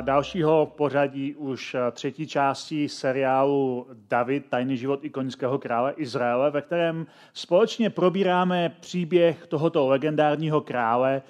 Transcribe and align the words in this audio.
Dalšího 0.00 0.72
pořadí 0.76 1.34
už 1.34 1.76
třetí 1.92 2.26
části 2.26 2.88
seriálu 2.88 3.86
David, 4.08 4.46
tajný 4.48 4.76
život 4.76 5.04
ikonického 5.04 5.58
krále 5.58 5.92
Izraele, 5.96 6.50
ve 6.50 6.62
kterém 6.62 7.06
společně 7.32 7.90
probíráme 7.90 8.76
příběh 8.80 9.46
tohoto 9.46 9.88
legendárního 9.88 10.60
krále, 10.60 11.22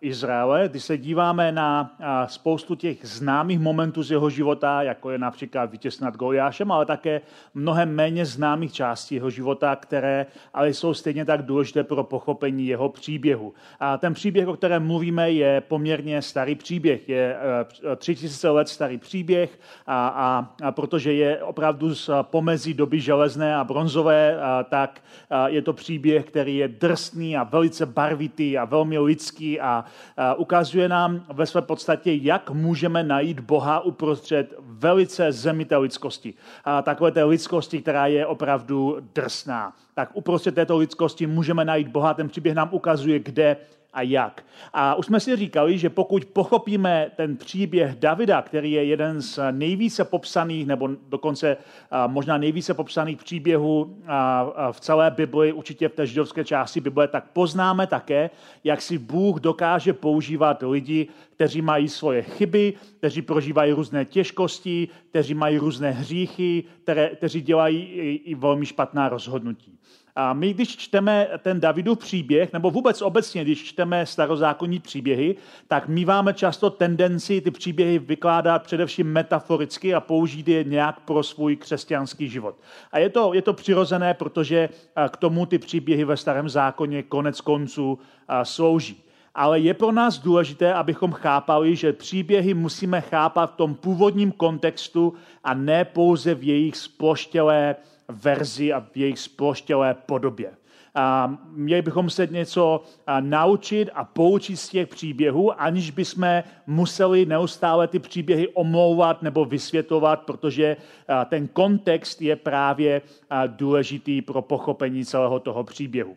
Izraele, 0.00 0.68
kdy 0.68 0.80
se 0.80 0.98
díváme 0.98 1.52
na 1.52 1.96
spoustu 2.26 2.74
těch 2.74 2.98
známých 3.02 3.58
momentů 3.60 4.02
z 4.02 4.10
jeho 4.10 4.30
života, 4.30 4.82
jako 4.82 5.10
je 5.10 5.18
například 5.18 5.70
vítěz 5.70 6.00
nad 6.00 6.16
Goliášem, 6.16 6.72
ale 6.72 6.86
také 6.86 7.20
mnohem 7.54 7.94
méně 7.94 8.26
známých 8.26 8.72
částí 8.72 9.14
jeho 9.14 9.30
života, 9.30 9.76
které 9.76 10.26
ale 10.54 10.68
jsou 10.68 10.94
stejně 10.94 11.24
tak 11.24 11.42
důležité 11.42 11.84
pro 11.84 12.04
pochopení 12.04 12.66
jeho 12.66 12.88
příběhu. 12.88 13.54
A 13.80 13.98
ten 13.98 14.14
příběh, 14.14 14.48
o 14.48 14.56
kterém 14.56 14.86
mluvíme, 14.86 15.30
je 15.30 15.60
poměrně 15.60 16.22
starý 16.22 16.54
příběh. 16.54 17.08
Je 17.08 17.36
e, 17.92 17.96
tři 17.96 18.14
tisíce 18.14 18.50
let 18.50 18.68
starý 18.68 18.98
příběh, 18.98 19.58
a, 19.86 20.08
a, 20.08 20.54
a 20.62 20.72
protože 20.72 21.12
je 21.12 21.42
opravdu 21.42 21.94
z 21.94 22.10
pomezí 22.22 22.74
doby 22.74 23.00
železné 23.00 23.56
a 23.56 23.64
bronzové, 23.64 24.40
a, 24.40 24.62
tak 24.62 25.00
a 25.30 25.48
je 25.48 25.62
to 25.62 25.72
příběh, 25.72 26.24
který 26.24 26.56
je 26.56 26.68
drsný 26.68 27.36
a 27.36 27.44
velice 27.44 27.86
barvitý 27.86 28.58
a 28.58 28.64
velmi 28.64 28.98
lidský 28.98 29.60
a 29.60 29.69
a 29.70 29.84
ukazuje 30.36 30.88
nám 30.88 31.24
ve 31.32 31.46
své 31.46 31.62
podstatě, 31.62 32.12
jak 32.12 32.50
můžeme 32.50 33.02
najít 33.02 33.40
Boha 33.40 33.80
uprostřed 33.80 34.54
velice 34.58 35.32
zemité 35.32 35.76
lidskosti. 35.76 36.34
A 36.64 36.82
takové 36.82 37.10
té 37.10 37.24
lidskosti, 37.24 37.82
která 37.82 38.06
je 38.06 38.26
opravdu 38.26 38.96
drsná. 39.14 39.72
Tak 39.94 40.10
uprostřed 40.14 40.54
této 40.54 40.76
lidskosti 40.76 41.26
můžeme 41.26 41.64
najít 41.64 41.88
Boha. 41.88 42.14
Ten 42.14 42.28
příběh 42.28 42.54
nám 42.54 42.68
ukazuje, 42.72 43.18
kde 43.18 43.56
a 43.92 44.02
jak. 44.02 44.44
A 44.72 44.94
už 44.94 45.06
jsme 45.06 45.20
si 45.20 45.36
říkali, 45.36 45.78
že 45.78 45.90
pokud 45.90 46.24
pochopíme 46.24 47.10
ten 47.16 47.36
příběh 47.36 47.94
Davida, 47.94 48.42
který 48.42 48.72
je 48.72 48.84
jeden 48.84 49.22
z 49.22 49.38
nejvíce 49.50 50.04
popsaných, 50.04 50.66
nebo 50.66 50.88
dokonce 51.08 51.56
možná 52.06 52.38
nejvíce 52.38 52.74
popsaných 52.74 53.18
příběhů 53.18 53.96
v 54.72 54.80
celé 54.80 55.10
Bibli, 55.10 55.52
určitě 55.52 55.88
v 55.88 55.94
té 55.94 56.06
židovské 56.06 56.44
části 56.44 56.80
Bible, 56.80 57.08
tak 57.08 57.30
poznáme 57.32 57.86
také, 57.86 58.30
jak 58.64 58.82
si 58.82 58.98
Bůh 58.98 59.40
dokáže 59.40 59.92
používat 59.92 60.62
lidi, 60.62 61.08
kteří 61.34 61.62
mají 61.62 61.88
svoje 61.88 62.22
chyby, 62.22 62.74
kteří 62.98 63.22
prožívají 63.22 63.72
různé 63.72 64.04
těžkosti, 64.04 64.88
kteří 65.10 65.34
mají 65.34 65.58
různé 65.58 65.90
hříchy, 65.90 66.64
které, 66.82 67.08
kteří 67.08 67.40
dělají 67.40 67.82
i, 67.82 68.14
i 68.14 68.34
velmi 68.34 68.66
špatná 68.66 69.08
rozhodnutí. 69.08 69.78
A 70.16 70.32
my, 70.32 70.54
když 70.54 70.76
čteme 70.76 71.28
ten 71.38 71.60
Davidův 71.60 71.98
příběh, 71.98 72.52
nebo 72.52 72.70
vůbec 72.70 73.02
obecně, 73.02 73.44
když 73.44 73.64
čteme 73.64 74.06
starozákonní 74.06 74.78
příběhy, 74.78 75.36
tak 75.68 75.88
míváme 75.88 76.34
často 76.34 76.70
tendenci 76.70 77.40
ty 77.40 77.50
příběhy 77.50 77.98
vykládat 77.98 78.62
především 78.62 79.12
metaforicky 79.12 79.94
a 79.94 80.00
použít 80.00 80.48
je 80.48 80.64
nějak 80.64 81.00
pro 81.00 81.22
svůj 81.22 81.56
křesťanský 81.56 82.28
život. 82.28 82.56
A 82.92 82.98
je 82.98 83.08
to, 83.10 83.34
je 83.34 83.42
to 83.42 83.52
přirozené, 83.52 84.14
protože 84.14 84.68
k 85.08 85.16
tomu 85.16 85.46
ty 85.46 85.58
příběhy 85.58 86.04
ve 86.04 86.16
starém 86.16 86.48
zákoně 86.48 87.02
konec 87.02 87.40
konců 87.40 87.98
slouží. 88.42 89.04
Ale 89.34 89.60
je 89.60 89.74
pro 89.74 89.92
nás 89.92 90.18
důležité, 90.18 90.74
abychom 90.74 91.12
chápali, 91.12 91.76
že 91.76 91.92
příběhy 91.92 92.54
musíme 92.54 93.00
chápat 93.00 93.52
v 93.52 93.56
tom 93.56 93.74
původním 93.74 94.32
kontextu 94.32 95.14
a 95.44 95.54
ne 95.54 95.84
pouze 95.84 96.34
v 96.34 96.42
jejich 96.42 96.76
sploštělé 96.76 97.76
verzi 98.10 98.72
a 98.72 98.80
v 98.80 98.96
jejich 98.96 99.18
sploštělé 99.18 99.94
podobě. 99.94 100.50
A 100.94 101.34
měli 101.50 101.82
bychom 101.82 102.10
se 102.10 102.26
něco 102.26 102.82
naučit 103.20 103.90
a 103.94 104.04
poučit 104.04 104.56
z 104.56 104.68
těch 104.68 104.88
příběhů, 104.88 105.60
aniž 105.60 105.90
bychom 105.90 106.42
museli 106.66 107.26
neustále 107.26 107.88
ty 107.88 107.98
příběhy 107.98 108.48
omlouvat 108.48 109.22
nebo 109.22 109.44
vysvětlovat, 109.44 110.20
protože 110.20 110.76
ten 111.28 111.48
kontext 111.48 112.22
je 112.22 112.36
právě 112.36 113.02
důležitý 113.46 114.22
pro 114.22 114.42
pochopení 114.42 115.04
celého 115.04 115.40
toho 115.40 115.64
příběhu. 115.64 116.16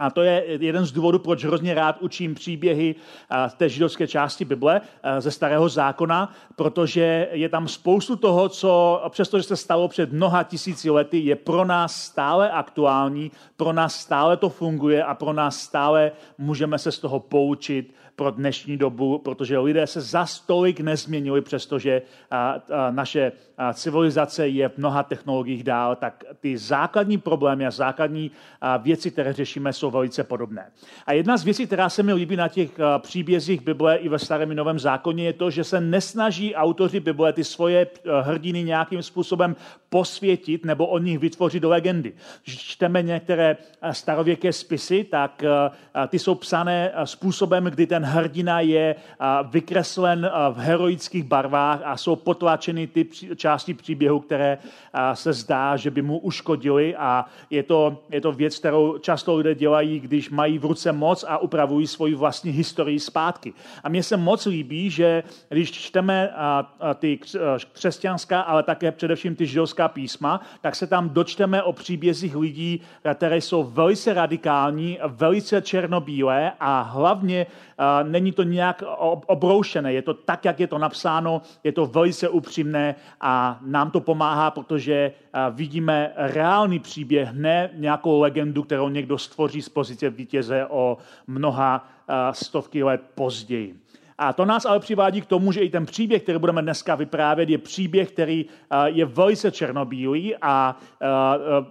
A 0.00 0.10
to 0.10 0.22
je 0.22 0.44
jeden 0.46 0.86
z 0.86 0.92
důvodů, 0.92 1.18
proč 1.18 1.44
hrozně 1.44 1.74
rád 1.74 1.96
učím 2.00 2.34
příběhy 2.34 2.94
z 3.48 3.54
té 3.54 3.68
židovské 3.68 4.06
části 4.06 4.44
Bible, 4.44 4.80
ze 5.18 5.30
starého 5.30 5.68
zákona, 5.68 6.32
protože 6.56 7.28
je 7.32 7.48
tam 7.48 7.68
spoustu 7.68 8.16
toho, 8.16 8.48
co 8.48 9.02
přestože 9.08 9.42
se 9.42 9.56
stalo 9.56 9.88
před 9.88 10.12
mnoha 10.12 10.42
tisíci 10.42 10.90
lety, 10.90 11.18
je 11.18 11.36
pro 11.36 11.64
nás 11.64 12.02
stále 12.02 12.50
aktuální, 12.50 13.30
pro 13.56 13.72
nás 13.72 13.94
stále 13.94 14.36
to 14.36 14.48
funguje 14.48 15.04
a 15.04 15.14
pro 15.14 15.32
nás 15.32 15.60
stále 15.60 16.12
můžeme 16.38 16.78
se 16.78 16.92
z 16.92 16.98
toho 16.98 17.20
poučit 17.20 17.94
pro 18.20 18.30
dnešní 18.30 18.76
dobu, 18.76 19.18
protože 19.18 19.58
lidé 19.58 19.86
se 19.86 20.00
za 20.00 20.26
stolik 20.26 20.80
nezměnili, 20.80 21.40
přestože 21.40 22.02
naše 22.90 23.32
civilizace 23.72 24.48
je 24.48 24.68
v 24.68 24.78
mnoha 24.78 25.02
technologiích 25.02 25.64
dál, 25.64 25.96
tak 25.96 26.24
ty 26.40 26.58
základní 26.58 27.18
problémy 27.18 27.66
a 27.66 27.70
základní 27.70 28.30
věci, 28.82 29.10
které 29.10 29.32
řešíme, 29.32 29.72
jsou 29.72 29.90
velice 29.90 30.24
podobné. 30.24 30.70
A 31.06 31.12
jedna 31.12 31.36
z 31.36 31.44
věcí, 31.44 31.66
která 31.66 31.88
se 31.88 32.02
mi 32.02 32.12
líbí 32.12 32.36
na 32.36 32.48
těch 32.48 32.70
příbězích 32.98 33.60
Bible 33.60 33.96
i 33.96 34.08
ve 34.08 34.18
starém 34.18 34.52
i 34.52 34.54
novém 34.54 34.78
zákoně, 34.78 35.24
je 35.24 35.32
to, 35.32 35.50
že 35.50 35.64
se 35.64 35.80
nesnaží 35.80 36.54
autoři 36.54 37.00
Bible 37.00 37.32
ty 37.32 37.44
svoje 37.44 37.86
hrdiny 38.20 38.62
nějakým 38.62 39.02
způsobem 39.02 39.56
posvětit 39.88 40.64
nebo 40.64 40.86
o 40.86 40.98
nich 40.98 41.18
vytvořit 41.18 41.64
legendy. 41.64 42.12
Když 42.44 42.58
čteme 42.58 43.02
některé 43.02 43.56
starověké 43.90 44.52
spisy, 44.52 45.04
tak 45.04 45.42
ty 46.08 46.18
jsou 46.18 46.34
psané 46.34 46.92
způsobem, 47.04 47.64
kdy 47.64 47.86
ten 47.86 48.09
hrdina 48.10 48.60
je 48.60 48.94
vykreslen 49.50 50.30
v 50.52 50.58
heroických 50.58 51.24
barvách 51.24 51.80
a 51.84 51.96
jsou 51.96 52.16
potlačeny 52.16 52.86
ty 52.86 53.06
části 53.36 53.74
příběhu, 53.74 54.20
které 54.20 54.58
se 55.14 55.32
zdá, 55.32 55.76
že 55.76 55.90
by 55.90 56.02
mu 56.02 56.18
uškodili 56.18 56.96
a 56.96 57.24
je 57.50 57.62
to, 57.62 57.98
je 58.10 58.20
to 58.20 58.32
věc, 58.32 58.58
kterou 58.58 58.98
často 58.98 59.36
lidé 59.36 59.54
dělají, 59.54 60.00
když 60.00 60.30
mají 60.30 60.58
v 60.58 60.64
ruce 60.64 60.92
moc 60.92 61.24
a 61.28 61.38
upravují 61.38 61.86
svoji 61.86 62.14
vlastní 62.14 62.50
historii 62.50 63.00
zpátky. 63.00 63.52
A 63.84 63.88
mně 63.88 64.02
se 64.02 64.16
moc 64.16 64.46
líbí, 64.46 64.90
že 64.90 65.22
když 65.48 65.70
čteme 65.70 66.30
ty 66.94 67.18
křesťanská, 67.72 68.40
ale 68.40 68.62
také 68.62 68.92
především 68.92 69.36
ty 69.36 69.46
židovská 69.46 69.88
písma, 69.88 70.40
tak 70.60 70.76
se 70.76 70.86
tam 70.86 71.08
dočteme 71.08 71.62
o 71.62 71.72
příbězích 71.72 72.36
lidí, 72.36 72.80
které 73.14 73.36
jsou 73.36 73.64
velice 73.64 74.14
radikální, 74.14 74.98
velice 75.06 75.62
černobílé 75.62 76.52
a 76.60 76.80
hlavně 76.80 77.46
není 78.02 78.32
to 78.32 78.42
nějak 78.42 78.82
obroušené, 79.26 79.92
je 79.92 80.02
to 80.02 80.14
tak, 80.14 80.44
jak 80.44 80.60
je 80.60 80.66
to 80.66 80.78
napsáno, 80.78 81.42
je 81.64 81.72
to 81.72 81.86
velice 81.86 82.28
upřímné 82.28 82.94
a 83.20 83.58
nám 83.62 83.90
to 83.90 84.00
pomáhá, 84.00 84.50
protože 84.50 85.12
vidíme 85.50 86.12
reálný 86.16 86.78
příběh, 86.78 87.32
ne 87.32 87.70
nějakou 87.74 88.20
legendu, 88.20 88.62
kterou 88.62 88.88
někdo 88.88 89.18
stvoří 89.18 89.62
z 89.62 89.68
pozice 89.68 90.10
vítěze 90.10 90.66
o 90.66 90.98
mnoha 91.26 91.88
stovky 92.32 92.82
let 92.82 93.00
později. 93.14 93.76
A 94.22 94.32
to 94.32 94.44
nás 94.44 94.64
ale 94.64 94.80
přivádí 94.80 95.20
k 95.20 95.26
tomu, 95.26 95.52
že 95.52 95.60
i 95.60 95.70
ten 95.70 95.86
příběh, 95.86 96.22
který 96.22 96.38
budeme 96.38 96.62
dneska 96.62 96.94
vyprávět, 96.94 97.48
je 97.48 97.58
příběh, 97.58 98.10
který 98.10 98.46
je 98.84 99.04
velice 99.04 99.50
černobílý 99.50 100.34
a 100.42 100.76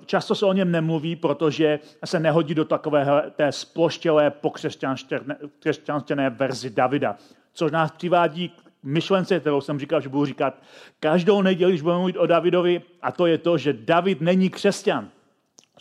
často 0.06 0.36
se 0.36 0.46
o 0.46 0.54
něm 0.54 0.72
nemluví, 0.72 1.16
protože 1.16 1.80
se 2.06 2.20
nehodí 2.20 2.56
do 2.56 2.66
takové 2.66 3.24
té 3.36 3.52
sploštělé 3.52 4.32
pokřesťanštěné 4.32 6.30
verzi 6.30 6.70
Davida. 6.70 7.16
Což 7.54 7.72
nás 7.72 7.92
přivádí 7.92 8.50
k 8.50 8.54
myšlence, 8.84 9.40
kterou 9.40 9.62
jsem 9.62 9.80
říkal, 9.80 10.02
že 10.02 10.10
budu 10.10 10.26
říkat 10.26 10.54
každou 11.00 11.42
neděli, 11.42 11.72
když 11.72 11.82
budeme 11.82 12.00
mluvit 12.00 12.18
o 12.18 12.26
Davidovi, 12.26 12.82
a 13.02 13.12
to 13.12 13.26
je 13.26 13.38
to, 13.38 13.58
že 13.58 13.74
David 13.74 14.22
není 14.22 14.50
křesťan. 14.50 15.10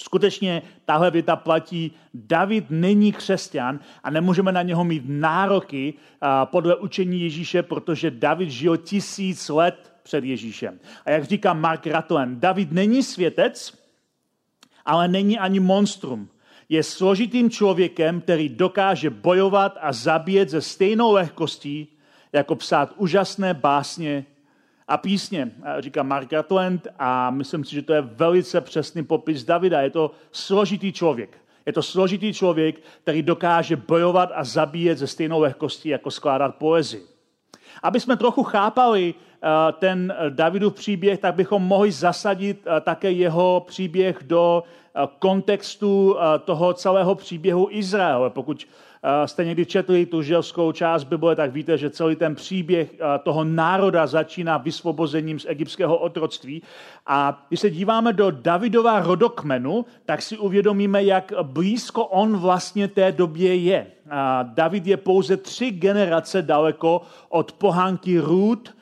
Skutečně 0.00 0.62
tahle 0.84 1.10
věta 1.10 1.36
platí, 1.36 1.92
David 2.14 2.64
není 2.70 3.12
křesťan 3.12 3.80
a 4.02 4.10
nemůžeme 4.10 4.52
na 4.52 4.62
něho 4.62 4.84
mít 4.84 5.02
nároky 5.06 5.94
podle 6.44 6.76
učení 6.76 7.20
Ježíše, 7.20 7.62
protože 7.62 8.10
David 8.10 8.50
žil 8.50 8.76
tisíc 8.76 9.48
let 9.48 9.92
před 10.02 10.24
Ježíšem. 10.24 10.80
A 11.04 11.10
jak 11.10 11.24
říká 11.24 11.52
Mark 11.52 11.86
Ratlen, 11.86 12.40
David 12.40 12.72
není 12.72 13.02
světec, 13.02 13.78
ale 14.84 15.08
není 15.08 15.38
ani 15.38 15.60
monstrum. 15.60 16.28
Je 16.68 16.82
složitým 16.82 17.50
člověkem, 17.50 18.20
který 18.20 18.48
dokáže 18.48 19.10
bojovat 19.10 19.78
a 19.80 19.92
zabíjet 19.92 20.48
ze 20.48 20.60
stejnou 20.60 21.12
lehkostí 21.12 21.88
jako 22.32 22.56
psát 22.56 22.92
úžasné 22.96 23.54
básně 23.54 24.24
a 24.88 24.96
písně, 24.96 25.52
říká 25.78 26.02
Mark 26.02 26.30
Gatland 26.30 26.86
a 26.98 27.30
myslím 27.30 27.64
si, 27.64 27.74
že 27.74 27.82
to 27.82 27.92
je 27.92 28.00
velice 28.00 28.60
přesný 28.60 29.04
popis 29.04 29.44
Davida. 29.44 29.80
Je 29.80 29.90
to 29.90 30.10
složitý 30.32 30.92
člověk. 30.92 31.38
Je 31.66 31.72
to 31.72 31.82
složitý 31.82 32.32
člověk, 32.32 32.80
který 33.02 33.22
dokáže 33.22 33.76
bojovat 33.76 34.30
a 34.34 34.44
zabíjet 34.44 34.98
ze 34.98 35.06
stejnou 35.06 35.40
lehkostí, 35.40 35.88
jako 35.88 36.10
skládat 36.10 36.54
poezii. 36.54 37.02
Aby 37.82 38.00
jsme 38.00 38.16
trochu 38.16 38.42
chápali 38.42 39.14
eh, 39.14 39.48
ten 39.72 40.14
Davidův 40.28 40.74
příběh, 40.74 41.18
tak 41.18 41.34
bychom 41.34 41.62
mohli 41.62 41.92
zasadit 41.92 42.66
eh, 42.66 42.80
také 42.80 43.10
jeho 43.10 43.64
příběh 43.66 44.18
do 44.22 44.62
eh, 44.62 45.08
kontextu 45.18 46.16
toho 46.44 46.74
celého 46.74 47.14
příběhu 47.14 47.68
Izraele. 47.70 48.30
Pokud 48.30 48.66
jste 49.26 49.44
někdy 49.44 49.66
četli 49.66 50.06
tu 50.06 50.22
želskou 50.22 50.72
část 50.72 51.04
Bible, 51.04 51.36
tak 51.36 51.52
víte, 51.52 51.78
že 51.78 51.90
celý 51.90 52.16
ten 52.16 52.34
příběh 52.34 52.94
toho 53.22 53.44
národa 53.44 54.06
začíná 54.06 54.56
vysvobozením 54.56 55.38
z 55.38 55.46
egyptského 55.48 55.96
otroctví. 55.96 56.62
A 57.06 57.46
když 57.48 57.60
se 57.60 57.70
díváme 57.70 58.12
do 58.12 58.30
Davidova 58.30 59.00
rodokmenu, 59.00 59.84
tak 60.06 60.22
si 60.22 60.38
uvědomíme, 60.38 61.04
jak 61.04 61.32
blízko 61.42 62.04
on 62.04 62.36
vlastně 62.36 62.88
té 62.88 63.12
době 63.12 63.56
je. 63.56 63.86
David 64.42 64.86
je 64.86 64.96
pouze 64.96 65.36
tři 65.36 65.70
generace 65.70 66.42
daleko 66.42 67.02
od 67.28 67.52
pohánky 67.52 68.18
Ruth, 68.18 68.77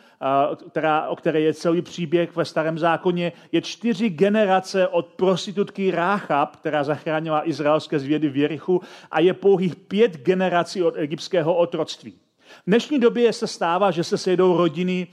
která, 0.70 1.08
o 1.08 1.16
které 1.16 1.40
je 1.40 1.54
celý 1.54 1.82
příběh 1.82 2.36
ve 2.36 2.44
starém 2.44 2.78
zákoně, 2.78 3.32
je 3.52 3.62
čtyři 3.62 4.10
generace 4.10 4.88
od 4.88 5.06
prostitutky 5.06 5.90
Ráchab, 5.90 6.56
která 6.56 6.84
zachránila 6.84 7.48
izraelské 7.48 7.98
zvědy 7.98 8.28
v 8.28 8.36
Jerichu, 8.36 8.80
a 9.10 9.20
je 9.20 9.34
pouhých 9.34 9.76
pět 9.76 10.16
generací 10.16 10.82
od 10.82 10.96
egyptského 10.96 11.54
otroctví. 11.54 12.14
V 12.46 12.66
dnešní 12.66 12.98
době 12.98 13.32
se 13.32 13.46
stává, 13.46 13.90
že 13.90 14.04
se 14.04 14.18
sejdou 14.18 14.56
rodiny 14.56 15.06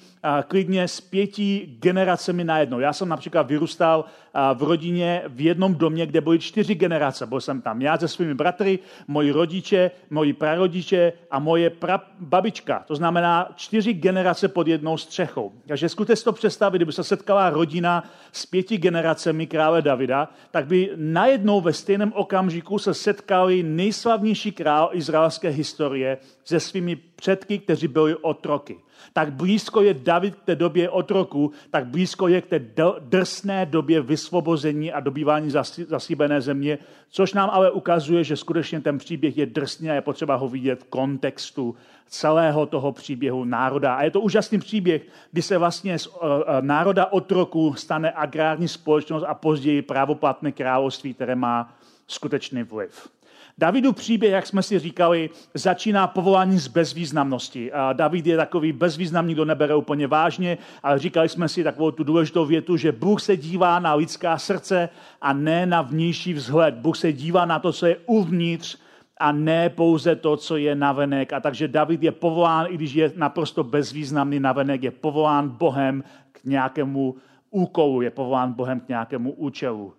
klidně 0.47 0.88
s 0.88 1.01
pěti 1.01 1.77
generacemi 1.79 2.44
najednou. 2.44 2.79
Já 2.79 2.94
jsem 2.94 3.09
například 3.09 3.47
vyrůstal 3.47 4.05
v 4.53 4.63
rodině 4.63 5.21
v 5.27 5.41
jednom 5.41 5.75
domě, 5.75 6.06
kde 6.06 6.21
byly 6.21 6.39
čtyři 6.39 6.75
generace. 6.75 7.25
Byl 7.25 7.41
jsem 7.41 7.62
tam 7.62 7.81
já 7.81 7.97
se 7.97 8.07
svými 8.07 8.33
bratry, 8.33 8.80
moji 9.07 9.31
rodiče, 9.31 9.91
moji 10.09 10.33
prarodiče 10.33 11.13
a 11.31 11.39
moje 11.39 11.71
babička. 12.19 12.83
To 12.88 12.95
znamená 12.95 13.50
čtyři 13.56 13.94
generace 13.94 14.47
pod 14.47 14.68
jednou 14.68 14.97
střechou. 14.97 15.51
Takže 15.68 15.89
zkuste 15.89 16.15
si 16.15 16.24
to 16.24 16.33
představit, 16.33 16.77
kdyby 16.77 16.91
se 16.91 17.03
setkala 17.03 17.50
rodina 17.50 18.03
s 18.31 18.45
pěti 18.45 18.77
generacemi 18.77 19.47
krále 19.47 19.81
Davida, 19.81 20.30
tak 20.51 20.68
by 20.68 20.89
najednou 20.95 21.62
ve 21.62 21.74
stejném 21.74 22.13
okamžiku 22.15 22.79
se 22.79 22.94
setkali 22.94 23.63
nejslavnější 23.63 24.51
král 24.51 24.89
izraelské 24.94 25.50
historie 25.50 26.18
se 26.44 26.59
svými 26.59 26.95
předky, 26.95 27.59
kteří 27.59 27.88
byli 27.88 28.15
otroky. 28.15 28.77
Tak 29.13 29.33
blízko 29.33 29.81
je 29.81 29.94
David 29.94 30.35
k 30.35 30.44
té 30.44 30.55
době 30.55 30.89
otroku, 30.89 31.51
tak 31.71 31.88
blízko 31.88 32.27
je 32.27 32.41
k 32.41 32.45
té 32.45 32.59
drsné 33.00 33.65
době 33.65 34.01
vysvobození 34.01 34.94
a 34.94 35.00
dobývání 35.00 35.51
zasíbené 35.88 36.41
země, 36.41 36.77
což 37.09 37.33
nám 37.33 37.50
ale 37.50 37.71
ukazuje, 37.71 38.23
že 38.23 38.38
skutečně 38.38 38.81
ten 38.81 38.97
příběh 38.97 39.38
je 39.38 39.45
drsný 39.45 39.89
a 39.89 39.94
je 39.94 40.01
potřeba 40.01 40.35
ho 40.35 40.47
vidět 40.47 40.79
v 40.79 40.89
kontextu 40.89 41.75
celého 42.07 42.65
toho 42.65 42.91
příběhu 42.91 43.44
národa. 43.44 43.95
A 43.95 44.03
je 44.03 44.11
to 44.11 44.21
úžasný 44.21 44.59
příběh, 44.59 45.01
kdy 45.31 45.41
se 45.41 45.57
vlastně 45.57 46.00
z 46.00 46.07
uh, 46.07 46.13
národa 46.61 47.05
otroku 47.05 47.73
stane 47.73 48.11
agrární 48.11 48.67
společnost 48.67 49.23
a 49.27 49.33
později 49.33 49.81
právoplatné 49.81 50.51
království, 50.51 51.13
které 51.13 51.35
má 51.35 51.73
skutečný 52.07 52.63
vliv. 52.63 53.09
Davidu 53.57 53.94
příběh, 53.94 54.31
jak 54.31 54.47
jsme 54.47 54.63
si 54.63 54.79
říkali, 54.79 55.29
začíná 55.53 56.07
povolání 56.07 56.59
z 56.59 56.67
bezvýznamnosti. 56.67 57.71
A 57.71 57.94
David 57.94 58.27
je 58.27 58.38
takový 58.38 58.71
bezvýznamný, 58.71 59.33
kdo 59.33 59.45
nebere 59.45 59.75
úplně 59.75 60.07
vážně, 60.07 60.57
ale 60.83 61.00
říkali 61.00 61.29
jsme 61.29 61.50
si 61.50 61.63
takovou 61.63 61.91
tu 61.91 62.03
důležitou 62.03 62.45
větu, 62.45 62.77
že 62.77 62.91
Bůh 62.91 63.21
se 63.21 63.38
dívá 63.38 63.79
na 63.79 63.94
lidská 63.94 64.38
srdce 64.38 64.89
a 65.21 65.33
ne 65.33 65.65
na 65.65 65.81
vnější 65.81 66.33
vzhled. 66.33 66.75
Bůh 66.75 66.97
se 66.97 67.13
dívá 67.13 67.45
na 67.45 67.59
to, 67.59 67.73
co 67.73 67.85
je 67.85 67.97
uvnitř 68.05 68.77
a 69.17 69.31
ne 69.31 69.69
pouze 69.69 70.15
to, 70.15 70.38
co 70.38 70.57
je 70.57 70.75
navenek. 70.75 71.33
A 71.33 71.39
takže 71.39 71.67
David 71.67 72.03
je 72.03 72.11
povolán, 72.11 72.65
i 72.69 72.75
když 72.75 72.94
je 72.94 73.11
naprosto 73.15 73.63
bezvýznamný 73.63 74.39
navenek, 74.39 74.83
je 74.83 74.91
povolán 74.91 75.50
Bohem 75.50 76.03
k 76.31 76.44
nějakému 76.44 77.15
úkolu, 77.50 78.01
je 78.01 78.09
povolán 78.09 78.53
Bohem 78.53 78.79
k 78.79 78.88
nějakému 78.88 79.31
účelu. 79.31 79.94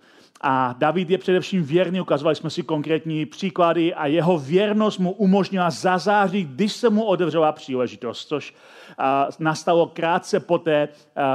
A 0.47 0.75
David 0.79 1.11
je 1.11 1.19
především 1.19 1.63
věrný, 1.63 2.01
ukazovali 2.01 2.37
jsme 2.37 2.51
si 2.51 2.63
konkrétní 2.63 3.27
příklady 3.27 3.95
a 3.95 4.07
jeho 4.07 4.39
věrnost 4.39 4.99
mu 4.99 5.13
umožnila 5.13 5.71
zazářit, 5.71 6.49
když 6.49 6.73
se 6.73 6.91
mu 6.91 7.05
otevřela 7.05 7.53
příležitost, 7.53 8.29
což 8.29 8.55
nastalo 9.39 9.87
krátce 9.87 10.41
poté, 10.41 10.89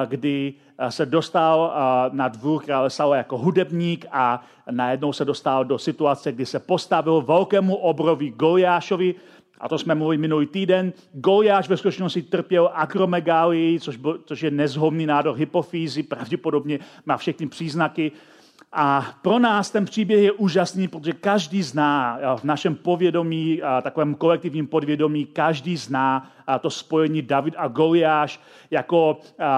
kdy 0.05 0.53
se 0.89 1.05
dostal 1.05 1.73
na 2.11 2.27
dvůr 2.27 2.63
krále 2.63 2.89
Saula 2.89 3.17
jako 3.17 3.37
hudebník 3.37 4.05
a 4.11 4.43
najednou 4.71 5.13
se 5.13 5.25
dostal 5.25 5.65
do 5.65 5.77
situace, 5.77 6.31
kdy 6.31 6.45
se 6.45 6.59
postavil 6.59 7.21
velkému 7.21 7.75
obrovi 7.75 8.29
Goliášovi, 8.29 9.15
a 9.59 9.69
to 9.69 9.77
jsme 9.77 9.95
mluvili 9.95 10.17
minulý 10.17 10.47
týden. 10.47 10.93
Goliáš 11.13 11.69
ve 11.69 11.77
skutečnosti 11.77 12.21
trpěl 12.21 12.69
akromegálii, 12.73 13.79
což, 13.79 13.99
což 14.25 14.41
je 14.41 14.51
nezhomný 14.51 15.05
nádor 15.05 15.35
hypofýzy, 15.35 16.03
pravděpodobně 16.03 16.79
má 17.05 17.17
všechny 17.17 17.47
příznaky 17.47 18.11
a 18.71 19.13
pro 19.21 19.39
nás 19.39 19.71
ten 19.71 19.85
příběh 19.85 20.23
je 20.23 20.31
úžasný, 20.31 20.87
protože 20.87 21.13
každý 21.13 21.63
zná 21.63 22.19
v 22.35 22.43
našem 22.43 22.75
povědomí, 22.75 23.61
takovém 23.81 24.15
kolektivním 24.15 24.67
podvědomí, 24.67 25.25
každý 25.25 25.77
zná 25.77 26.31
to 26.57 26.69
spojení 26.69 27.21
David 27.21 27.53
a 27.57 27.67
Goliáš 27.67 28.39
jako, 28.71 29.17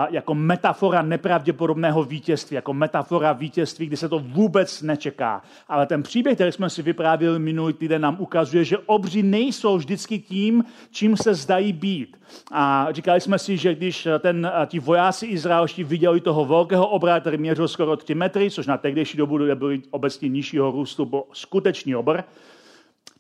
jako 0.10 0.36
metafora 0.36 1.02
nepravděpodobného 1.02 2.04
vítězství, 2.04 2.56
jako 2.56 2.74
metafora 2.74 3.34
vítězství, 3.34 3.86
kdy 3.88 3.98
se 3.98 4.10
to 4.10 4.20
vůbec 4.20 4.82
nečeká. 4.82 5.42
Ale 5.68 5.86
ten 5.86 6.04
příběh, 6.04 6.36
který 6.36 6.52
jsme 6.52 6.70
si 6.70 6.82
vyprávěli 6.82 7.40
minulý 7.40 7.74
týden, 7.74 8.02
nám 8.02 8.16
ukazuje, 8.20 8.64
že 8.64 8.78
obři 8.78 9.24
nejsou 9.24 9.78
vždycky 9.78 10.20
tím, 10.20 10.66
čím 10.92 11.18
se 11.18 11.34
zdají 11.34 11.74
být. 11.74 12.18
A 12.52 12.88
říkali 12.92 13.22
jsme 13.22 13.40
si, 13.40 13.58
že 13.58 13.76
když 13.76 14.08
ten, 14.20 14.52
ti 14.66 14.80
vojáci 14.80 15.26
izraelští 15.26 15.84
viděli 15.84 16.22
toho 16.22 16.46
velkého 16.46 16.88
obra, 16.88 17.20
který 17.20 17.38
měřil 17.38 17.68
skoro 17.68 17.98
3 17.98 18.16
metry, 18.16 18.52
což 18.52 18.68
na 18.68 18.78
tehdejší 18.78 19.18
dobu 19.18 19.38
byly 19.56 19.82
obecně 19.92 20.30
nižšího 20.30 20.72
růstu, 20.72 21.06
byl 21.06 21.24
skutečný 21.34 21.96
obr, 21.96 22.24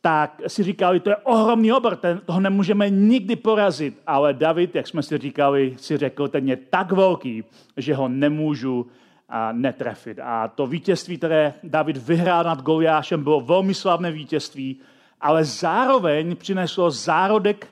tak 0.01 0.41
si 0.47 0.63
říkali, 0.63 0.99
to 0.99 1.09
je 1.09 1.15
ohromný 1.15 1.73
obr, 1.73 1.95
ten, 1.95 2.21
toho 2.25 2.39
nemůžeme 2.39 2.89
nikdy 2.89 3.35
porazit. 3.35 4.01
Ale 4.07 4.33
David, 4.33 4.75
jak 4.75 4.87
jsme 4.87 5.03
si 5.03 5.17
říkali, 5.17 5.75
si 5.77 5.97
řekl, 5.97 6.27
ten 6.27 6.47
je 6.47 6.55
tak 6.55 6.91
velký, 6.91 7.43
že 7.77 7.95
ho 7.95 8.07
nemůžu 8.07 8.87
a 9.29 9.51
netrefit. 9.51 10.19
A 10.19 10.47
to 10.47 10.67
vítězství, 10.67 11.17
které 11.17 11.53
David 11.63 11.97
vyhrál 11.97 12.43
nad 12.43 12.61
Goliášem, 12.61 13.23
bylo 13.23 13.41
velmi 13.41 13.73
slavné 13.73 14.11
vítězství, 14.11 14.79
ale 15.21 15.45
zároveň 15.45 16.35
přineslo 16.35 16.91
zárodek 16.91 17.67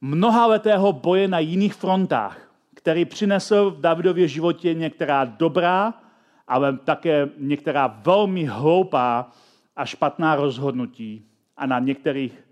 mnohaletého 0.00 0.92
boje 0.92 1.28
na 1.28 1.38
jiných 1.38 1.74
frontách, 1.74 2.38
který 2.74 3.04
přinesl 3.04 3.70
v 3.70 3.80
Davidově 3.80 4.28
životě 4.28 4.74
některá 4.74 5.24
dobrá, 5.24 5.94
ale 6.48 6.78
také 6.78 7.28
některá 7.38 7.86
velmi 7.86 8.44
hloupá 8.44 9.30
a 9.76 9.84
špatná 9.84 10.34
rozhodnutí 10.36 11.31
a 11.56 11.66
na, 11.66 11.78
některých, 11.78 12.44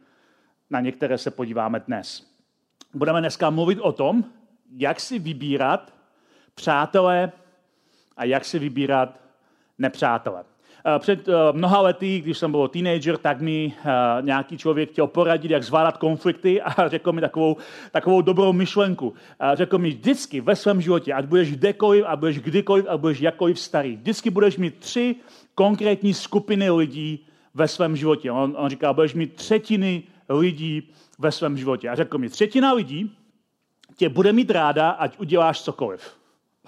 na 0.70 0.80
některé 0.80 1.18
se 1.18 1.30
podíváme 1.30 1.80
dnes. 1.80 2.30
Budeme 2.94 3.20
dneska 3.20 3.50
mluvit 3.50 3.78
o 3.78 3.92
tom, 3.92 4.24
jak 4.76 5.00
si 5.00 5.18
vybírat 5.18 5.94
přátelé 6.54 7.32
a 8.16 8.24
jak 8.24 8.44
si 8.44 8.58
vybírat 8.58 9.20
nepřátelé. 9.78 10.44
Eh, 10.86 10.98
před 10.98 11.28
eh, 11.28 11.32
mnoha 11.52 11.80
lety, 11.80 12.20
když 12.20 12.38
jsem 12.38 12.50
byl 12.50 12.68
teenager, 12.68 13.16
tak 13.16 13.40
mi 13.40 13.72
eh, 13.78 13.90
nějaký 14.20 14.58
člověk 14.58 14.90
chtěl 14.90 15.06
poradit, 15.06 15.50
jak 15.50 15.62
zvládat 15.62 15.96
konflikty 15.96 16.62
a 16.62 16.88
řekl 16.94 17.12
mi 17.12 17.20
takovou, 17.20 17.56
takovou 17.92 18.22
dobrou 18.22 18.52
myšlenku. 18.52 19.14
Řekl 19.54 19.78
mi 19.78 19.88
vždycky 19.88 20.40
ve 20.40 20.56
svém 20.56 20.80
životě, 20.80 21.12
ať 21.12 21.24
budeš 21.24 21.52
kdekoliv, 21.52 22.04
a 22.06 22.16
budeš 22.16 22.38
kdykoliv, 22.38 22.86
a 22.88 22.96
budeš 22.96 23.20
jakkoliv 23.20 23.60
starý, 23.60 23.96
vždycky 23.96 24.30
budeš 24.30 24.56
mít 24.56 24.78
tři 24.78 25.16
konkrétní 25.54 26.14
skupiny 26.14 26.70
lidí, 26.70 27.26
ve 27.54 27.68
svém 27.68 27.96
životě. 27.96 28.32
On, 28.32 28.54
on 28.58 28.70
říká, 28.70 28.92
budeš 28.92 29.14
mít 29.14 29.34
třetiny 29.34 30.02
lidí 30.28 30.92
ve 31.18 31.32
svém 31.32 31.56
životě. 31.56 31.88
A 31.88 31.94
řekl 31.94 32.18
mi, 32.18 32.28
třetina 32.28 32.72
lidí 32.72 33.16
tě 33.96 34.08
bude 34.08 34.32
mít 34.32 34.50
ráda, 34.50 34.90
ať 34.90 35.18
uděláš 35.18 35.62
cokoliv. 35.62 36.20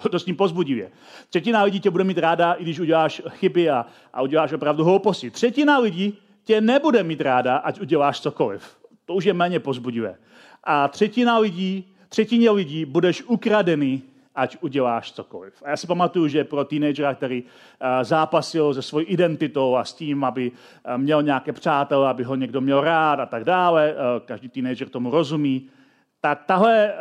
To 0.11 0.19
s 0.19 0.25
ním 0.25 0.35
pozbudivě. 0.35 0.91
Třetina 1.29 1.63
lidí 1.63 1.79
tě 1.79 1.89
bude 1.89 2.03
mít 2.03 2.17
ráda, 2.17 2.53
i 2.53 2.63
když 2.63 2.79
uděláš 2.79 3.21
chyby 3.29 3.69
a, 3.69 3.85
a 4.13 4.21
uděláš 4.21 4.53
opravdu 4.53 4.83
hlouposti. 4.83 5.31
Třetina 5.31 5.77
lidí 5.77 6.17
tě 6.43 6.61
nebude 6.61 7.03
mít 7.03 7.21
ráda, 7.21 7.57
ať 7.57 7.79
uděláš 7.79 8.21
cokoliv. 8.21 8.77
To 9.05 9.13
už 9.13 9.25
je 9.25 9.33
méně 9.33 9.59
pozbudivé. 9.59 10.15
A 10.63 10.87
třetina 10.87 11.37
lidí, 11.37 11.93
třetině 12.09 12.51
lidí 12.51 12.85
budeš 12.85 13.23
ukradený, 13.23 14.01
ať 14.35 14.57
uděláš 14.61 15.11
cokoliv. 15.11 15.53
A 15.65 15.69
já 15.69 15.77
si 15.77 15.87
pamatuju, 15.87 16.27
že 16.27 16.43
pro 16.43 16.65
teenagera, 16.65 17.15
který 17.15 17.43
eh, 17.43 18.03
zápasil 18.03 18.73
se 18.73 18.81
svojí 18.81 19.05
identitou 19.05 19.75
a 19.75 19.83
s 19.85 19.93
tím, 19.93 20.23
aby 20.23 20.51
eh, 20.85 20.97
měl 20.97 21.23
nějaké 21.23 21.53
přátelé, 21.53 22.09
aby 22.09 22.23
ho 22.23 22.35
někdo 22.35 22.61
měl 22.61 22.81
rád 22.81 23.19
a 23.19 23.25
tak 23.25 23.43
dále, 23.43 23.91
eh, 23.91 23.95
každý 24.25 24.49
teenager 24.49 24.89
tomu 24.89 25.11
rozumí, 25.11 25.69
tak 26.21 26.43
tahle, 26.45 26.93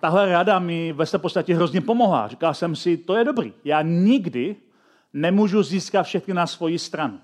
tahle 0.00 0.32
rada 0.32 0.58
mi 0.58 0.92
ve 0.92 1.06
své 1.06 1.18
podstatě 1.18 1.54
hrozně 1.54 1.80
pomohla. 1.80 2.28
Říkal 2.28 2.54
jsem 2.54 2.76
si, 2.76 2.96
to 2.96 3.16
je 3.16 3.24
dobrý. 3.24 3.52
Já 3.64 3.82
nikdy 3.82 4.56
nemůžu 5.12 5.62
získat 5.62 6.02
všechny 6.02 6.34
na 6.34 6.46
svoji 6.46 6.78
stranu. 6.78 7.18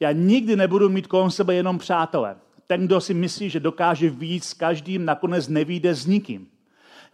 Já 0.00 0.12
nikdy 0.12 0.56
nebudu 0.56 0.88
mít 0.88 1.06
kolem 1.06 1.30
sebe 1.30 1.54
jenom 1.54 1.78
přátelé. 1.78 2.36
Ten, 2.66 2.86
kdo 2.86 3.00
si 3.00 3.14
myslí, 3.14 3.50
že 3.50 3.60
dokáže 3.60 4.10
víc 4.10 4.44
s 4.44 4.54
každým, 4.54 5.04
nakonec 5.04 5.48
nevíde 5.48 5.94
s 5.94 6.06
nikým. 6.06 6.48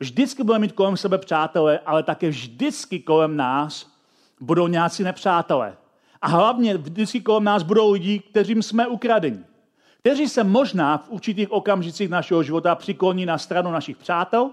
Vždycky 0.01 0.43
budeme 0.43 0.63
mít 0.63 0.73
kolem 0.73 0.97
sebe 0.97 1.19
přátelé, 1.19 1.79
ale 1.79 2.03
také 2.03 2.29
vždycky 2.29 3.01
kolem 3.01 3.37
nás 3.37 3.93
budou 4.41 4.67
nějací 4.67 5.03
nepřátelé. 5.03 5.77
A 6.23 6.29
hlavně 6.29 6.77
vždycky 6.77 7.21
kolem 7.21 7.45
nás 7.45 7.63
budou 7.63 7.93
lidi, 7.93 8.19
kteřím 8.19 8.63
jsme 8.63 8.87
ukradeni. 8.87 9.45
Kteří 10.01 10.29
se 10.29 10.45
možná 10.45 10.99
v 10.99 11.11
určitých 11.11 11.53
okamžicích 11.53 12.09
našeho 12.09 12.43
života 12.43 12.75
přikloní 12.75 13.27
na 13.27 13.39
stranu 13.39 13.71
našich 13.71 13.97
přátel 13.97 14.51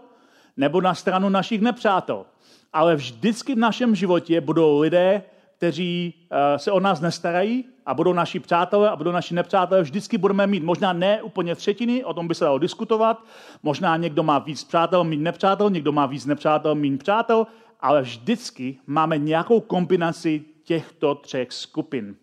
nebo 0.58 0.81
na 0.81 0.96
stranu 0.96 1.29
našich 1.29 1.62
nepřátel. 1.62 2.25
Ale 2.74 2.96
vždycky 2.96 3.55
v 3.55 3.58
našem 3.58 3.96
životě 3.96 4.41
budou 4.41 4.79
lidé, 4.79 5.24
kteří 5.60 6.13
eh, 6.32 6.60
se 6.60 6.72
o 6.72 6.80
nás 6.80 7.01
nestarají 7.01 7.66
a 7.86 7.94
budou 7.94 8.13
naši 8.13 8.39
přátelé 8.39 8.89
a 8.89 8.96
budou 8.96 9.12
naši 9.12 9.34
nepřátelé. 9.34 9.82
Vždycky 9.82 10.18
budeme 10.18 10.48
mít 10.48 10.63
možná 10.63 10.94
ne 10.94 11.22
úplně 11.22 11.56
třetiny, 11.56 12.04
o 12.04 12.13
tom 12.13 12.28
by 12.28 12.36
se 12.36 12.46
dalo 12.46 12.58
diskutovat. 12.58 13.24
Možná 13.63 13.98
někdo 13.98 14.24
má 14.24 14.39
víc 14.39 14.63
přátel, 14.63 15.04
méně 15.04 15.24
nepřátel, 15.24 15.70
někdo 15.70 15.92
má 15.92 16.06
víc 16.06 16.25
nepřátel, 16.25 16.75
méně 16.75 16.98
přátel, 16.98 17.48
ale 17.80 18.01
vždycky 18.01 18.80
máme 18.88 19.18
nějakou 19.18 19.60
kombinaci 19.60 20.44
těchto 20.63 21.16
třech 21.16 21.51
skupin. 21.51 22.16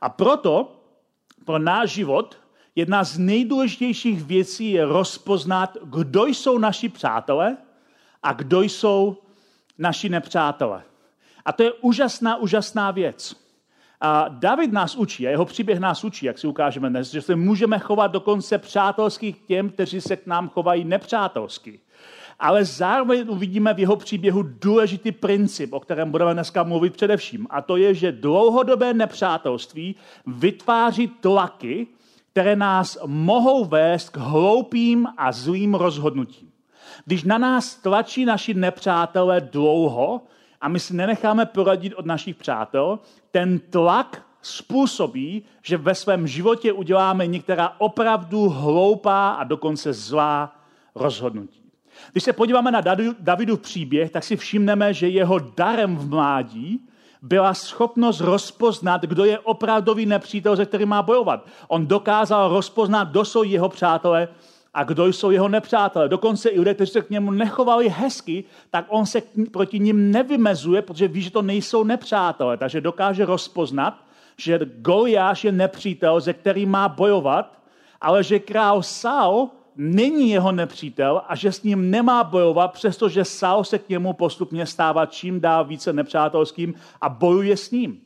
A 0.00 0.08
proto 0.08 0.82
pro 1.44 1.58
náš 1.58 1.90
život 1.90 2.38
jedna 2.76 3.04
z 3.04 3.18
nejdůležitějších 3.18 4.24
věcí 4.24 4.70
je 4.72 4.84
rozpoznat, 4.84 5.76
kdo 5.82 6.26
jsou 6.26 6.58
naši 6.58 6.88
přátelé 6.88 7.56
a 8.22 8.32
kdo 8.32 8.62
jsou 8.62 9.16
naši 9.78 10.08
nepřátelé. 10.08 10.89
A 11.44 11.52
to 11.52 11.62
je 11.62 11.72
úžasná, 11.72 12.36
úžasná 12.36 12.90
věc. 12.90 13.36
A 14.00 14.28
David 14.28 14.72
nás 14.72 14.96
učí, 14.96 15.26
a 15.26 15.30
jeho 15.30 15.44
příběh 15.44 15.80
nás 15.80 16.04
učí, 16.04 16.26
jak 16.26 16.38
si 16.38 16.46
ukážeme 16.46 16.90
dnes, 16.90 17.10
že 17.10 17.22
se 17.22 17.36
můžeme 17.36 17.78
chovat 17.78 18.06
dokonce 18.06 18.58
přátelský 18.58 19.32
k 19.32 19.46
těm, 19.46 19.70
kteří 19.70 20.00
se 20.00 20.16
k 20.16 20.26
nám 20.26 20.48
chovají 20.48 20.84
nepřátelsky. 20.84 21.80
Ale 22.38 22.64
zároveň 22.64 23.24
uvidíme 23.28 23.74
v 23.74 23.78
jeho 23.78 23.96
příběhu 23.96 24.42
důležitý 24.42 25.12
princip, 25.12 25.72
o 25.72 25.80
kterém 25.80 26.10
budeme 26.10 26.34
dneska 26.34 26.62
mluvit 26.62 26.92
především. 26.96 27.46
A 27.50 27.62
to 27.62 27.76
je, 27.76 27.94
že 27.94 28.12
dlouhodobé 28.12 28.94
nepřátelství 28.94 29.96
vytváří 30.26 31.08
tlaky, 31.08 31.86
které 32.32 32.56
nás 32.56 32.98
mohou 33.06 33.64
vést 33.64 34.10
k 34.10 34.16
hloupým 34.16 35.08
a 35.16 35.32
zlým 35.32 35.74
rozhodnutím. 35.74 36.50
Když 37.04 37.24
na 37.24 37.38
nás 37.38 37.74
tlačí 37.74 38.24
naši 38.24 38.54
nepřátelé 38.54 39.40
dlouho, 39.40 40.20
a 40.60 40.68
my 40.68 40.80
si 40.80 40.94
nenecháme 40.94 41.46
poradit 41.46 41.94
od 41.94 42.06
našich 42.06 42.36
přátel, 42.36 42.98
ten 43.30 43.58
tlak 43.58 44.22
způsobí, 44.42 45.42
že 45.62 45.76
ve 45.76 45.94
svém 45.94 46.26
životě 46.26 46.72
uděláme 46.72 47.26
některá 47.26 47.74
opravdu 47.78 48.48
hloupá 48.48 49.30
a 49.30 49.44
dokonce 49.44 49.92
zlá 49.92 50.56
rozhodnutí. 50.94 51.62
Když 52.12 52.24
se 52.24 52.32
podíváme 52.32 52.70
na 52.70 52.80
Davidův 53.20 53.60
příběh, 53.60 54.10
tak 54.10 54.24
si 54.24 54.36
všimneme, 54.36 54.94
že 54.94 55.08
jeho 55.08 55.38
darem 55.38 55.96
v 55.96 56.08
mládí 56.08 56.88
byla 57.22 57.54
schopnost 57.54 58.20
rozpoznat, 58.20 59.02
kdo 59.02 59.24
je 59.24 59.38
opravdový 59.38 60.06
nepřítel, 60.06 60.56
ze 60.56 60.66
kterým 60.66 60.88
má 60.88 61.02
bojovat. 61.02 61.46
On 61.68 61.86
dokázal 61.86 62.48
rozpoznat, 62.48 63.08
kdo 63.08 63.24
jsou 63.24 63.42
jeho 63.42 63.68
přátelé 63.68 64.28
a 64.74 64.84
kdo 64.84 65.06
jsou 65.06 65.30
jeho 65.30 65.48
nepřátelé. 65.48 66.08
Dokonce 66.08 66.48
i 66.48 66.58
lidé, 66.58 66.74
kteří 66.74 66.92
se 66.92 67.02
k 67.02 67.10
němu 67.10 67.30
nechovali 67.30 67.88
hezky, 67.88 68.44
tak 68.70 68.84
on 68.88 69.06
se 69.06 69.22
proti 69.50 69.78
ním 69.78 70.10
nevymezuje, 70.10 70.82
protože 70.82 71.08
ví, 71.08 71.22
že 71.22 71.30
to 71.30 71.42
nejsou 71.42 71.84
nepřátelé. 71.84 72.56
Takže 72.56 72.80
dokáže 72.80 73.26
rozpoznat, 73.26 74.04
že 74.36 74.60
Goliáš 74.64 75.44
je 75.44 75.52
nepřítel, 75.52 76.20
ze 76.20 76.32
kterým 76.32 76.70
má 76.70 76.88
bojovat, 76.88 77.58
ale 78.00 78.24
že 78.24 78.38
král 78.38 78.82
Saul 78.82 79.50
není 79.76 80.30
jeho 80.30 80.52
nepřítel 80.52 81.22
a 81.28 81.36
že 81.36 81.52
s 81.52 81.62
ním 81.62 81.90
nemá 81.90 82.24
bojovat, 82.24 82.72
přestože 82.72 83.24
Saul 83.24 83.64
se 83.64 83.78
k 83.78 83.88
němu 83.88 84.12
postupně 84.12 84.66
stává 84.66 85.06
čím 85.06 85.40
dál 85.40 85.64
více 85.64 85.92
nepřátelským 85.92 86.74
a 87.00 87.08
bojuje 87.08 87.56
s 87.56 87.70
ním. 87.70 88.00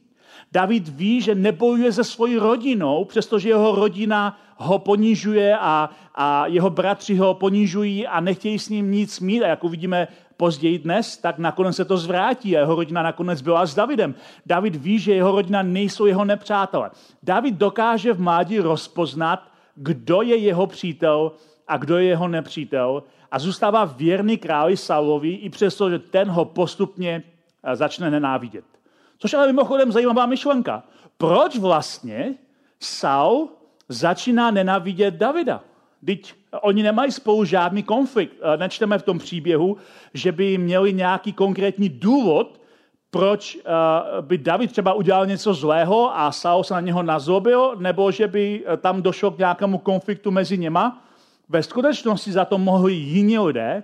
David 0.55 0.89
ví, 0.89 1.21
že 1.21 1.35
nebojuje 1.35 1.93
se 1.93 2.05
svojí 2.05 2.37
rodinou, 2.37 3.05
přestože 3.05 3.49
jeho 3.49 3.75
rodina 3.75 4.39
ho 4.57 4.79
ponižuje 4.79 5.59
a, 5.59 5.91
a 6.15 6.47
jeho 6.47 6.71
bratři 6.71 7.17
ho 7.17 7.35
ponižují 7.35 8.07
a 8.07 8.21
nechtějí 8.21 8.59
s 8.59 8.69
ním 8.69 8.91
nic 8.91 9.21
mít. 9.21 9.43
A 9.43 9.47
jak 9.47 9.65
uvidíme 9.65 10.09
později 10.37 10.79
dnes, 10.79 11.17
tak 11.17 11.39
nakonec 11.39 11.77
se 11.77 11.85
to 11.85 11.97
zvrátí 11.97 12.57
a 12.57 12.61
jeho 12.61 12.75
rodina 12.75 13.03
nakonec 13.03 13.43
byla 13.43 13.67
s 13.67 13.75
Davidem. 13.75 14.15
David 14.47 14.77
ví, 14.77 14.99
že 14.99 15.15
jeho 15.15 15.33
rodina 15.33 15.63
nejsou 15.63 16.07
jeho 16.07 16.25
nepřátelé. 16.25 16.91
David 17.23 17.55
dokáže 17.55 18.13
v 18.13 18.21
mládí 18.21 18.59
rozpoznat, 18.59 19.49
kdo 19.75 20.23
je 20.23 20.37
jeho 20.37 20.67
přítel 20.67 21.33
a 21.69 21.77
kdo 21.77 21.99
je 21.99 22.05
jeho 22.05 22.29
nepřítel 22.29 23.03
a 23.31 23.39
zůstává 23.39 23.85
věrný 23.85 24.39
králi 24.39 24.77
Saulovi, 24.77 25.31
i 25.31 25.51
přesto, 25.51 25.91
že 25.91 25.99
ten 25.99 26.31
ho 26.31 26.45
postupně 26.45 27.23
eh, 27.65 27.77
začne 27.77 28.11
nenávidět. 28.11 28.74
Což 29.25 29.35
ale 29.35 29.47
mimochodem 29.47 29.93
zajímavá 29.93 30.27
myšlenka. 30.27 30.83
Proč 31.19 31.59
vlastně 31.59 32.35
Saul 32.81 33.49
začíná 33.89 34.51
nenávidět 34.51 35.15
Davida? 35.15 35.61
Teď 36.07 36.35
oni 36.61 36.83
nemají 36.83 37.13
spolu 37.13 37.45
žádný 37.45 37.83
konflikt. 37.83 38.37
Eh, 38.43 38.57
nečteme 38.57 38.99
v 38.99 39.03
tom 39.03 39.19
příběhu, 39.19 39.77
že 40.15 40.33
by 40.33 40.59
měli 40.59 40.93
nějaký 40.93 41.33
konkrétní 41.33 41.89
důvod, 41.89 42.61
proč 43.11 43.57
eh, 43.57 43.63
by 44.21 44.39
David 44.39 44.73
třeba 44.73 44.93
udělal 44.93 45.27
něco 45.27 45.55
zlého 45.55 46.19
a 46.19 46.33
Saul 46.33 46.65
se 46.65 46.75
na 46.75 46.81
něho 46.81 47.03
nazlobil, 47.03 47.77
nebo 47.79 48.11
že 48.11 48.29
by 48.29 48.65
tam 48.81 49.03
došlo 49.03 49.31
k 49.31 49.39
nějakému 49.39 49.79
konfliktu 49.79 50.31
mezi 50.31 50.59
něma. 50.59 51.05
Ve 51.49 51.63
skutečnosti 51.63 52.33
za 52.33 52.45
to 52.45 52.59
mohli 52.59 52.93
jiní 52.93 53.39
lidé, 53.39 53.83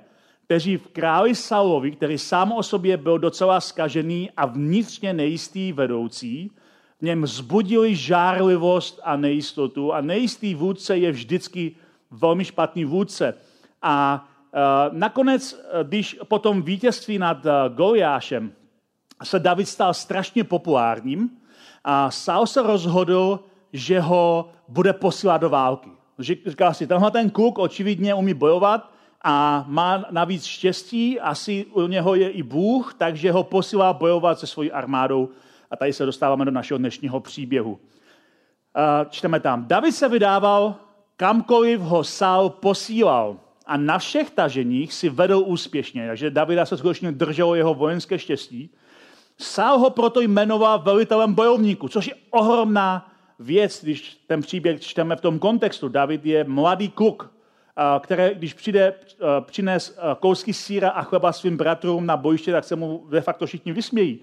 kteří 0.50 0.76
v 0.76 0.88
králi 0.88 1.34
Saulovi, 1.34 1.90
který 1.90 2.18
sám 2.18 2.52
o 2.52 2.62
sobě 2.62 2.96
byl 2.96 3.18
docela 3.18 3.60
skažený 3.60 4.30
a 4.36 4.46
vnitřně 4.46 5.12
nejistý 5.12 5.72
vedoucí, 5.72 6.50
v 6.98 7.02
něm 7.02 7.26
zbudili 7.26 7.96
žárlivost 7.96 9.00
a 9.04 9.16
nejistotu. 9.16 9.92
A 9.92 10.00
nejistý 10.00 10.54
vůdce 10.54 10.98
je 10.98 11.12
vždycky 11.12 11.76
velmi 12.10 12.44
špatný 12.44 12.84
vůdce. 12.84 13.34
A 13.82 14.26
uh, 14.52 14.98
nakonec, 14.98 15.60
když 15.82 16.18
po 16.28 16.38
tom 16.38 16.62
vítězství 16.62 17.18
nad 17.18 17.46
uh, 17.46 17.52
Goliášem 17.74 18.52
se 19.22 19.38
David 19.38 19.68
stal 19.68 19.94
strašně 19.94 20.44
populárním, 20.44 21.30
a 21.84 22.10
Saul 22.10 22.46
se 22.46 22.62
rozhodl, 22.62 23.40
že 23.72 24.00
ho 24.00 24.50
bude 24.68 24.92
posílat 24.92 25.40
do 25.40 25.50
války. 25.50 25.90
Říká 26.18 26.74
si, 26.74 26.86
tenhle 26.86 27.10
ten 27.10 27.30
kluk 27.30 27.58
očividně 27.58 28.14
umí 28.14 28.34
bojovat 28.34 28.99
a 29.24 29.64
má 29.68 30.04
navíc 30.10 30.44
štěstí, 30.44 31.20
asi 31.20 31.66
u 31.72 31.86
něho 31.86 32.14
je 32.14 32.30
i 32.30 32.42
Bůh, 32.42 32.94
takže 32.94 33.32
ho 33.32 33.44
posílá 33.44 33.92
bojovat 33.92 34.38
se 34.38 34.46
svojí 34.46 34.72
armádou. 34.72 35.28
A 35.70 35.76
tady 35.76 35.92
se 35.92 36.06
dostáváme 36.06 36.44
do 36.44 36.50
našeho 36.50 36.78
dnešního 36.78 37.20
příběhu. 37.20 37.78
Čteme 39.10 39.40
tam. 39.40 39.64
David 39.66 39.94
se 39.94 40.08
vydával, 40.08 40.74
kamkoliv 41.16 41.80
ho 41.80 42.04
Saul 42.04 42.50
posílal 42.50 43.36
a 43.66 43.76
na 43.76 43.98
všech 43.98 44.30
taženích 44.30 44.92
si 44.92 45.08
vedl 45.08 45.42
úspěšně. 45.46 46.06
Takže 46.06 46.30
Davida 46.30 46.66
se 46.66 46.76
skutečně 46.76 47.12
drželo 47.12 47.54
jeho 47.54 47.74
vojenské 47.74 48.18
štěstí. 48.18 48.70
Saul 49.38 49.78
ho 49.78 49.90
proto 49.90 50.20
jmenoval 50.20 50.78
velitelem 50.78 51.34
bojovníků, 51.34 51.88
což 51.88 52.06
je 52.06 52.14
ohromná 52.30 53.12
věc, 53.38 53.82
když 53.82 54.20
ten 54.26 54.40
příběh 54.40 54.80
čteme 54.80 55.16
v 55.16 55.20
tom 55.20 55.38
kontextu. 55.38 55.88
David 55.88 56.26
je 56.26 56.44
mladý 56.44 56.88
kluk, 56.88 57.32
který, 58.00 58.34
když 58.34 58.54
přijde 58.54 58.94
přines 59.40 59.98
kousky 60.20 60.52
síra 60.52 60.90
a 60.90 61.02
chleba 61.02 61.32
svým 61.32 61.56
bratrům 61.56 62.06
na 62.06 62.16
bojiště, 62.16 62.52
tak 62.52 62.64
se 62.64 62.76
mu 62.76 63.06
de 63.10 63.20
facto 63.20 63.46
všichni 63.46 63.72
vysmějí. 63.72 64.20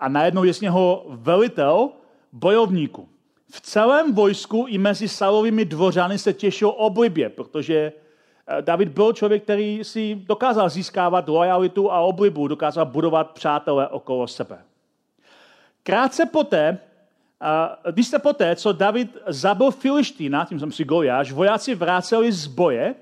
A 0.00 0.08
najednou 0.08 0.44
je 0.44 0.54
z 0.54 0.60
něho 0.60 1.06
velitel 1.08 1.88
bojovníku. 2.32 3.08
V 3.52 3.60
celém 3.60 4.14
vojsku 4.14 4.66
i 4.68 4.78
mezi 4.78 5.08
Saulovými 5.08 5.64
dvořany 5.64 6.18
se 6.18 6.32
těšil 6.32 6.74
oblibě, 6.76 7.28
protože 7.28 7.92
David 8.60 8.88
byl 8.88 9.12
člověk, 9.12 9.42
který 9.42 9.84
si 9.84 10.14
dokázal 10.14 10.68
získávat 10.68 11.28
lojalitu 11.28 11.92
a 11.92 12.00
oblibu, 12.00 12.48
dokázal 12.48 12.86
budovat 12.86 13.30
přátelé 13.30 13.88
okolo 13.88 14.26
sebe. 14.26 14.58
Krátce 15.82 16.26
poté, 16.26 16.78
když 17.90 18.08
se 18.08 18.18
poté, 18.18 18.56
co 18.56 18.72
David 18.72 19.16
zabil 19.26 19.70
Filištína, 19.70 20.44
tím 20.44 20.60
jsem 20.60 20.72
si 20.72 20.84
Goliáš, 20.84 21.32
vojáci 21.32 21.74
vráceli 21.74 22.32
z 22.32 22.46
boje, 22.46 22.94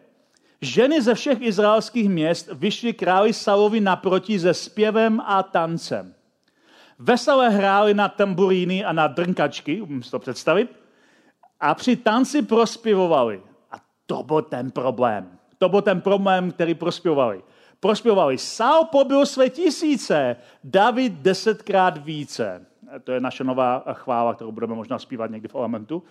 ženy 0.60 1.02
ze 1.02 1.14
všech 1.14 1.40
izraelských 1.40 2.08
měst 2.08 2.48
vyšly 2.52 2.92
králi 2.92 3.32
Salovi 3.32 3.80
naproti 3.80 4.38
se 4.38 4.54
zpěvem 4.54 5.22
a 5.26 5.42
tancem. 5.42 6.14
Veselé 6.98 7.50
hráli 7.50 7.94
na 7.94 8.08
tamburíny 8.08 8.84
a 8.84 8.92
na 8.92 9.06
drnkačky, 9.06 9.80
umím 9.80 10.02
si 10.02 10.10
to 10.10 10.18
představit, 10.18 10.70
a 11.60 11.74
při 11.74 11.96
tanci 11.96 12.42
prospěvovali. 12.42 13.42
A 13.72 13.76
to 14.06 14.22
byl 14.22 14.42
ten 14.42 14.70
problém. 14.70 15.38
To 15.58 15.68
byl 15.68 15.82
ten 15.82 16.00
problém, 16.00 16.52
který 16.52 16.74
prospěvali. 16.74 17.42
Prospěvali. 17.80 18.38
Saul 18.38 18.84
pobyl 18.84 19.26
své 19.26 19.50
tisíce, 19.50 20.36
David 20.64 21.12
desetkrát 21.12 21.98
více. 21.98 22.66
To 23.04 23.12
je 23.12 23.20
naše 23.20 23.44
nová 23.44 23.84
chvála, 23.92 24.34
kterou 24.34 24.52
budeme 24.52 24.74
možná 24.74 24.98
zpívat 24.98 25.30
někdy 25.30 25.48
v 25.48 25.54
elementu. 25.54 26.02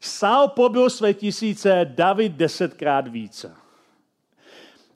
Saul 0.00 0.48
pobyl 0.48 0.90
své 0.90 1.14
tisíce, 1.14 1.86
David 1.94 2.32
desetkrát 2.32 3.08
více. 3.08 3.54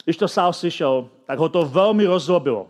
Když 0.05 0.17
to 0.17 0.29
Saul 0.29 0.53
slyšel, 0.53 1.09
tak 1.25 1.39
ho 1.39 1.49
to 1.49 1.65
velmi 1.65 2.07
rozlobilo. 2.07 2.69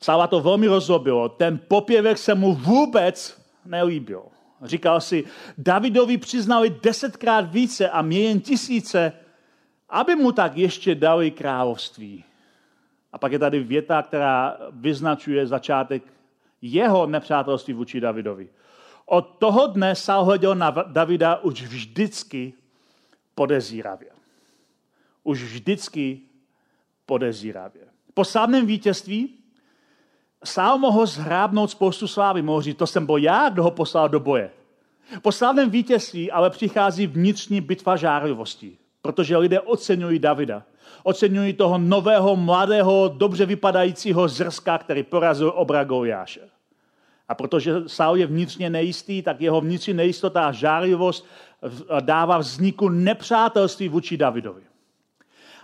Sáva 0.00 0.26
to 0.26 0.40
velmi 0.40 0.66
rozlobilo. 0.66 1.28
Ten 1.28 1.60
popěvek 1.68 2.18
se 2.18 2.34
mu 2.34 2.54
vůbec 2.54 3.42
nelíbil. 3.64 4.22
Říkal 4.62 5.00
si, 5.00 5.24
Davidovi 5.58 6.18
přiznali 6.18 6.76
desetkrát 6.82 7.52
více 7.52 7.88
a 7.88 8.02
mě 8.02 8.20
jen 8.20 8.40
tisíce, 8.40 9.12
aby 9.88 10.16
mu 10.16 10.32
tak 10.32 10.56
ještě 10.56 10.94
dali 10.94 11.30
království. 11.30 12.24
A 13.12 13.18
pak 13.18 13.32
je 13.32 13.38
tady 13.38 13.60
věta, 13.60 14.02
která 14.02 14.56
vyznačuje 14.72 15.46
začátek 15.46 16.02
jeho 16.72 17.06
nepřátelství 17.06 17.74
vůči 17.74 18.00
Davidovi. 18.00 18.48
Od 19.06 19.36
toho 19.38 19.66
dne 19.66 19.94
Saul 19.94 20.24
hleděl 20.24 20.54
na 20.54 20.70
Davida 20.70 21.36
už 21.36 21.62
vždycky 21.62 22.52
podezíravě. 23.34 24.10
Už 25.22 25.42
vždycky 25.42 26.20
podezíravě. 27.06 27.82
Po 28.14 28.24
slavném 28.24 28.66
vítězství 28.66 29.44
Sál 30.44 30.78
mohl 30.78 31.06
zhrábnout 31.06 31.70
spoustu 31.70 32.08
slávy, 32.08 32.42
mohl 32.42 32.62
říct, 32.62 32.76
to 32.76 32.86
jsem 32.86 33.06
byl 33.06 33.16
já, 33.16 33.48
kdo 33.48 33.62
ho 33.62 33.70
poslal 33.70 34.08
do 34.08 34.20
boje. 34.20 34.50
Po 35.22 35.32
slavném 35.32 35.70
vítězství 35.70 36.30
ale 36.30 36.50
přichází 36.50 37.06
vnitřní 37.06 37.60
bitva 37.60 37.96
žárlivosti, 37.96 38.78
protože 39.02 39.36
lidé 39.36 39.60
oceňují 39.60 40.18
Davida. 40.18 40.62
Oceňují 41.02 41.52
toho 41.52 41.78
nového, 41.78 42.36
mladého, 42.36 43.08
dobře 43.08 43.46
vypadajícího 43.46 44.28
zrska, 44.28 44.78
který 44.78 45.02
porazil 45.02 45.52
obra 45.56 45.84
Goliáše. 45.84 46.40
A 47.28 47.34
protože 47.34 47.74
Saul 47.86 48.16
je 48.16 48.26
vnitřně 48.26 48.70
nejistý, 48.70 49.22
tak 49.22 49.40
jeho 49.40 49.60
vnitřní 49.60 49.94
nejistota 49.94 50.46
a 50.46 50.52
žárlivost 50.52 51.26
dává 52.00 52.38
vzniku 52.38 52.88
nepřátelství 52.88 53.88
vůči 53.88 54.16
Davidovi. 54.16 54.62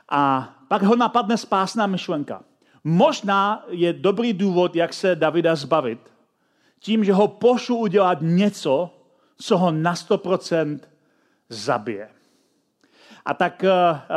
A 0.08 0.54
pak 0.68 0.82
ho 0.82 0.96
napadne 0.96 1.36
spásná 1.36 1.86
myšlenka. 1.86 2.42
Možná 2.84 3.64
je 3.68 3.92
dobrý 3.92 4.32
důvod, 4.32 4.76
jak 4.76 4.94
se 4.94 5.16
Davida 5.16 5.56
zbavit, 5.56 6.00
tím, 6.78 7.04
že 7.04 7.12
ho 7.12 7.28
pošlu 7.28 7.76
udělat 7.76 8.18
něco, 8.20 8.90
co 9.36 9.58
ho 9.58 9.70
na 9.70 9.94
100% 9.94 10.78
zabije. 11.48 12.08
A 13.24 13.34
tak 13.34 13.64
uh, 13.64 13.70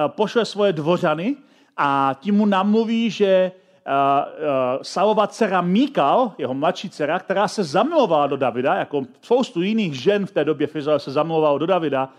pošle 0.08 0.46
svoje 0.46 0.74
dvořany 0.74 1.36
a 1.78 2.16
tím 2.20 2.36
mu 2.36 2.46
namluví, 2.46 3.10
že 3.10 3.52
uh, 3.88 3.94
uh, 3.94 4.82
Salova 4.82 5.28
dcera 5.28 5.62
Míkal, 5.62 6.32
jeho 6.38 6.54
mladší 6.54 6.90
dcera, 6.90 7.20
která 7.20 7.48
se 7.48 7.64
zamilovala 7.64 8.28
do 8.28 8.38
Davida, 8.38 8.76
jako 8.76 9.02
spoustu 9.22 9.62
jiných 9.62 10.02
žen 10.02 10.26
v 10.26 10.32
té 10.32 10.46
době 10.46 10.68
v 10.68 10.76
Izraeli 10.76 11.00
se 11.00 11.12
zamilovala 11.12 11.58
do 11.58 11.66
Davida, 11.66 12.10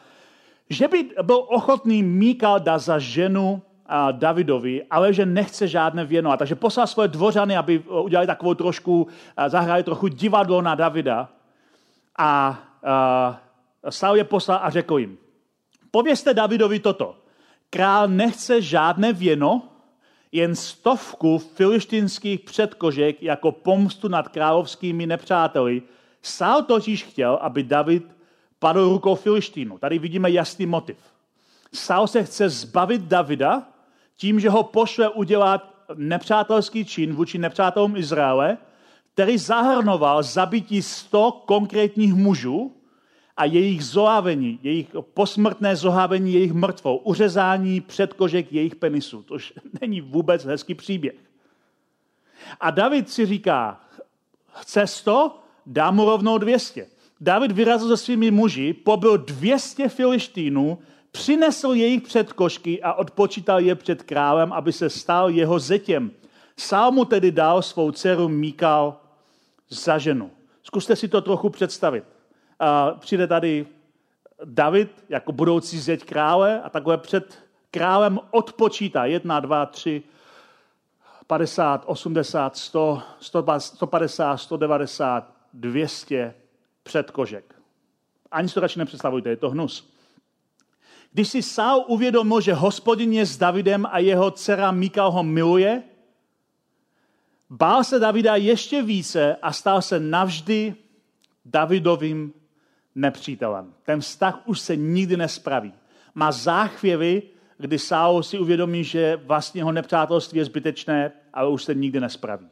že 0.71 0.89
by 0.89 1.11
byl 1.23 1.45
ochotný 1.49 2.03
Míkal 2.03 2.61
dát 2.61 2.79
za 2.79 2.99
ženu 2.99 3.63
Davidovi, 4.13 4.83
ale 4.91 5.13
že 5.13 5.27
nechce 5.27 5.69
žádné 5.69 6.05
věnovat. 6.05 6.37
Takže 6.37 6.55
poslal 6.55 6.87
svoje 6.87 7.09
dvořany, 7.09 7.57
aby 7.57 7.79
udělali 7.79 8.27
takovou 8.27 8.55
trošku, 8.55 9.07
zahráli 9.47 9.83
trochu 9.83 10.09
divadlo 10.09 10.63
na 10.63 10.75
Davida. 10.75 11.29
A 12.19 12.59
Saul 13.89 14.17
je 14.17 14.25
poslal 14.25 14.61
a 14.63 14.71
řekl 14.71 14.99
jim, 14.99 15.19
povězte 15.91 16.35
Davidovi 16.35 16.79
toto. 16.79 17.17
Král 17.71 18.09
nechce 18.09 18.63
žádné 18.63 19.13
věno, 19.13 19.63
jen 20.35 20.57
stovku 20.57 21.39
filištinských 21.39 22.41
předkožek 22.41 23.23
jako 23.23 23.53
pomstu 23.53 24.09
nad 24.09 24.29
královskými 24.29 25.07
nepřáteli. 25.07 25.83
Saul 26.23 26.63
totiž 26.63 27.05
chtěl, 27.05 27.39
aby 27.41 27.63
David 27.63 28.17
padl 28.59 28.89
rukou 28.89 29.15
Filištínu. 29.15 29.79
Tady 29.79 29.99
vidíme 29.99 30.31
jasný 30.31 30.67
motiv. 30.67 30.97
Saul 31.75 32.07
se 32.07 32.25
chce 32.25 32.49
zbavit 32.49 33.03
Davida, 33.03 33.63
tím, 34.17 34.41
že 34.41 34.51
ho 34.51 34.63
pošle 34.63 35.09
udělat 35.09 35.75
nepřátelský 35.95 36.85
čin 36.85 37.15
vůči 37.15 37.39
nepřátelům 37.39 37.97
Izraele, 37.97 38.59
který 39.13 39.39
zahrnoval 39.39 40.23
zabití 40.23 40.83
100 40.83 41.43
konkrétních 41.47 42.15
mužů 42.15 42.77
a 43.37 43.45
jejich 43.45 43.85
zohavení, 43.85 44.59
jejich 44.63 44.87
posmrtné 45.15 45.77
zohavení 45.77 46.33
jejich 46.33 46.53
mrtvou, 46.53 46.97
uřezání 46.97 47.81
předkožek 47.81 48.53
jejich 48.53 48.77
penisů. 48.77 49.23
To 49.23 49.37
není 49.81 50.01
vůbec 50.01 50.45
hezký 50.45 50.75
příběh. 50.75 51.15
A 52.61 52.71
David 52.71 53.11
si 53.11 53.27
říká, 53.27 53.81
chce 54.53 54.87
100, 54.87 55.39
dám 55.67 55.97
mu 55.97 56.05
rovnou 56.05 56.39
200. 56.39 56.87
David 57.21 57.53
vyrazil 57.53 57.89
se 57.89 57.97
svými 57.97 58.31
muži, 58.31 58.73
pobyl 58.73 59.19
200 59.19 59.89
filištínů, 59.89 60.79
přinesl 61.11 61.73
jejich 61.73 62.03
předkošky 62.03 62.83
a 62.83 62.93
odpočítal 62.93 63.61
je 63.61 63.75
před 63.75 64.03
králem, 64.03 64.53
aby 64.53 64.73
se 64.73 64.91
stal 64.91 65.31
jeho 65.31 65.59
zetěm. 65.59 66.11
Sám 66.57 66.95
mu 66.95 67.05
tedy 67.05 67.33
dal 67.33 67.63
svou 67.63 67.91
dceru 67.91 68.29
Míkal 68.29 69.01
za 69.69 69.99
ženu. 69.99 70.31
Zkuste 70.63 70.97
si 70.97 71.09
to 71.09 71.21
trochu 71.21 71.51
představit. 71.51 72.14
A 72.61 72.91
přijde 72.91 73.27
tady 73.27 73.67
David 74.45 75.05
jako 75.09 75.33
budoucí 75.33 75.79
zeď 75.81 76.05
krále 76.05 76.63
a 76.63 76.71
takhle 76.71 76.99
před 76.99 77.45
králem 77.71 78.21
odpočítá. 78.31 79.05
Jedna, 79.05 79.41
dva, 79.41 79.67
tři, 79.67 80.03
50, 81.27 81.83
80, 81.87 82.57
100, 82.57 83.03
150, 83.59 84.37
190, 84.37 85.33
200 85.53 86.35
předkožek. 86.83 87.55
Ani 88.31 88.49
si 88.49 88.55
to 88.55 88.61
radši 88.61 88.79
nepředstavujte, 88.79 89.29
je 89.31 89.37
to 89.37 89.51
hnus. 89.51 89.95
Když 91.13 91.29
si 91.29 91.43
Saul 91.43 91.85
uvědomil, 91.89 92.41
že 92.41 92.55
hospodin 92.55 93.13
je 93.13 93.27
s 93.27 93.37
Davidem 93.37 93.87
a 93.91 93.99
jeho 93.99 94.31
dcera 94.31 94.71
Mikal 94.71 95.11
ho 95.11 95.23
miluje, 95.23 95.83
bál 97.51 97.85
se 97.85 97.99
Davida 97.99 98.37
ještě 98.37 98.83
více 98.83 99.37
a 99.43 99.53
stal 99.53 99.83
se 99.83 100.01
navždy 100.01 100.75
Davidovým 101.45 102.33
nepřítelem. 102.95 103.73
Ten 103.83 104.01
vztah 104.01 104.39
už 104.45 104.61
se 104.61 104.77
nikdy 104.77 105.17
nespraví. 105.17 105.73
Má 106.15 106.33
záchvěvy, 106.33 107.23
kdy 107.59 107.79
Saul 107.79 108.23
si 108.23 108.39
uvědomí, 108.39 108.85
že 108.85 109.21
vlastně 109.25 109.61
jeho 109.61 109.73
nepřátelství 109.73 110.39
je 110.39 110.45
zbytečné, 110.45 111.13
ale 111.35 111.49
už 111.49 111.65
se 111.65 111.75
nikdy 111.75 112.01
nespraví. 112.01 112.49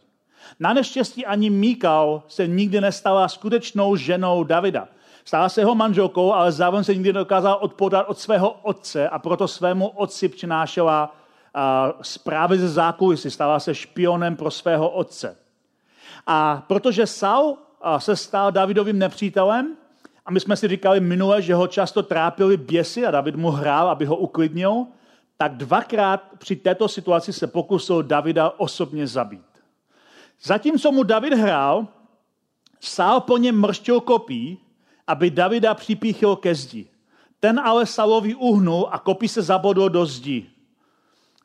Na 0.61 0.73
neštěstí 0.73 1.27
ani 1.27 1.51
Míkal 1.51 2.23
se 2.29 2.47
nikdy 2.47 2.81
nestala 2.81 3.29
skutečnou 3.29 3.97
ženou 3.97 4.45
Davida. 4.45 4.89
Stala 5.25 5.49
se 5.49 5.61
jeho 5.61 5.75
manželkou, 5.75 6.33
ale 6.33 6.53
zároveň 6.53 6.85
se 6.85 6.95
nikdy 6.95 7.13
dokázala 7.13 7.57
odpodat 7.57 8.03
od 8.09 8.19
svého 8.19 8.51
otce 8.51 9.09
a 9.09 9.19
proto 9.19 9.49
svému 9.49 9.89
otci 9.89 10.29
přinášela 10.29 11.17
zprávy 12.03 12.59
ze 12.59 12.69
zákulisí, 12.69 13.31
stala 13.31 13.61
se 13.61 13.75
špionem 13.75 14.37
pro 14.37 14.51
svého 14.51 14.91
otce. 14.91 15.37
A 16.27 16.65
protože 16.67 17.07
Saul 17.07 17.59
se 17.99 18.17
stal 18.17 18.53
Davidovým 18.53 18.99
nepřítelem, 18.99 19.77
a 20.27 20.31
my 20.31 20.41
jsme 20.41 20.57
si 20.57 20.69
říkali 20.69 21.01
minule, 21.01 21.43
že 21.43 21.55
ho 21.55 21.67
často 21.67 22.03
trápili 22.03 22.57
běsy 22.57 23.07
a 23.07 23.11
David 23.11 23.37
mu 23.37 23.51
hrál, 23.51 23.91
aby 23.91 24.05
ho 24.05 24.17
uklidnil, 24.17 24.87
tak 25.37 25.57
dvakrát 25.57 26.23
při 26.39 26.57
této 26.57 26.89
situaci 26.89 27.33
se 27.33 27.47
pokusil 27.47 28.03
Davida 28.03 28.51
osobně 28.57 29.07
zabít. 29.07 29.47
Zatímco 30.43 30.93
mu 30.93 31.03
David 31.03 31.33
hrál, 31.33 31.87
Sál 32.81 33.21
po 33.21 33.39
něm 33.39 33.61
mrštil 33.61 34.01
kopí 34.01 34.59
aby 35.07 35.31
Davida 35.31 35.75
připíchl 35.75 36.37
ke 36.37 36.55
zdi. 36.55 36.89
Ten 37.41 37.61
ale 37.61 37.87
Salovi 37.87 38.35
uhnul 38.35 38.89
a 38.91 38.99
kopí 38.99 39.29
se 39.29 39.43
zabodl 39.43 39.89
do 39.89 40.07
zdi. 40.07 40.51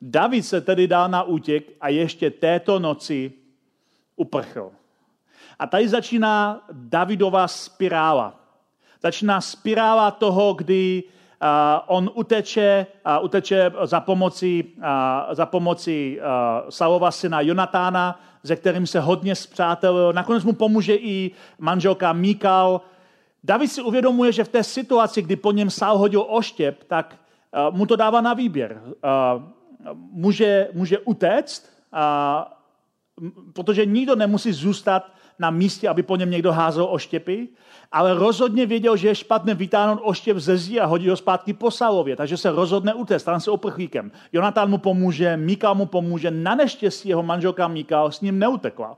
David 0.02 0.46
se 0.46 0.60
tedy 0.60 0.86
dal 0.86 1.08
na 1.08 1.22
útěk 1.22 1.72
a 1.80 1.88
ještě 1.88 2.30
této 2.30 2.78
noci 2.78 3.32
uprchl. 4.16 4.72
A 5.58 5.66
tady 5.66 5.88
začíná 5.88 6.64
Davidová 6.72 7.48
spirála. 7.48 8.40
Začíná 9.02 9.40
spirála 9.40 10.10
toho, 10.10 10.54
kdy 10.54 11.02
uh, 11.42 11.48
on 11.86 12.10
uteče, 12.14 12.86
uh, 13.18 13.24
uteče 13.24 13.72
za 13.84 14.00
pomoci, 14.00 14.64
uh, 14.76 14.84
za 15.34 15.46
pomoci 15.46 16.20
uh, 16.20 16.70
Salova 16.70 17.10
syna 17.10 17.40
Jonatána, 17.40 18.20
ze 18.42 18.56
kterým 18.56 18.86
se 18.86 19.00
hodně 19.00 19.34
zpřátelil. 19.34 20.12
Nakonec 20.12 20.44
mu 20.44 20.52
pomůže 20.52 20.94
i 20.94 21.30
manželka 21.58 22.12
Míkal, 22.12 22.80
David 23.44 23.72
si 23.72 23.82
uvědomuje, 23.82 24.32
že 24.32 24.44
v 24.44 24.48
té 24.48 24.64
situaci, 24.64 25.22
kdy 25.22 25.36
po 25.36 25.52
něm 25.52 25.70
Sál 25.70 25.98
hodil 25.98 26.26
oštěp, 26.28 26.84
tak 26.86 27.16
uh, 27.68 27.76
mu 27.76 27.86
to 27.86 27.96
dává 27.96 28.20
na 28.20 28.34
výběr. 28.34 28.82
Uh, 28.82 29.42
může, 30.10 30.68
může 30.72 30.98
utéct, 30.98 31.70
uh, 31.92 33.30
protože 33.52 33.86
nikdo 33.86 34.16
nemusí 34.16 34.52
zůstat 34.52 35.10
na 35.38 35.50
místě, 35.50 35.88
aby 35.88 36.02
po 36.02 36.16
něm 36.16 36.30
někdo 36.30 36.52
házel 36.52 36.88
oštěpy, 36.90 37.48
ale 37.92 38.14
rozhodně 38.14 38.66
věděl, 38.66 38.96
že 38.96 39.08
je 39.08 39.14
špatné 39.14 39.54
vytáhnout 39.54 40.00
oštěp 40.02 40.36
ze 40.36 40.56
zdi 40.56 40.80
a 40.80 40.86
hodit 40.86 41.08
ho 41.08 41.16
zpátky 41.16 41.52
po 41.52 41.70
Saulově, 41.70 42.16
takže 42.16 42.36
se 42.36 42.50
rozhodne 42.50 42.94
utéct, 42.94 43.22
stane 43.22 43.40
se 43.40 43.50
uprchlíkem. 43.50 44.12
Jonatán 44.32 44.70
mu 44.70 44.78
pomůže, 44.78 45.36
Mikal 45.36 45.74
mu 45.74 45.86
pomůže, 45.86 46.30
na 46.30 46.54
neštěstí 46.54 47.08
jeho 47.08 47.22
manželka 47.22 47.68
Mikal 47.68 48.12
s 48.12 48.20
ním 48.20 48.38
neutekla. 48.38 48.96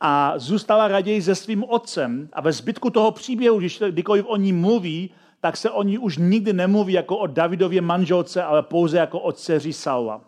A 0.00 0.34
zůstala 0.36 0.88
raději 0.88 1.22
se 1.22 1.34
svým 1.34 1.64
otcem 1.68 2.28
a 2.32 2.40
ve 2.40 2.52
zbytku 2.52 2.90
toho 2.90 3.10
příběhu, 3.10 3.58
když 3.58 3.82
kdykoliv 3.88 4.24
o 4.28 4.36
ní 4.36 4.52
mluví, 4.52 5.10
tak 5.40 5.56
se 5.56 5.70
o 5.70 5.82
ní 5.82 5.98
už 5.98 6.16
nikdy 6.18 6.52
nemluví 6.52 6.92
jako 6.92 7.16
o 7.16 7.26
Davidově 7.26 7.80
manželce, 7.80 8.42
ale 8.42 8.62
pouze 8.62 8.98
jako 8.98 9.20
o 9.20 9.32
dceři 9.32 9.72
Saula. 9.72 10.20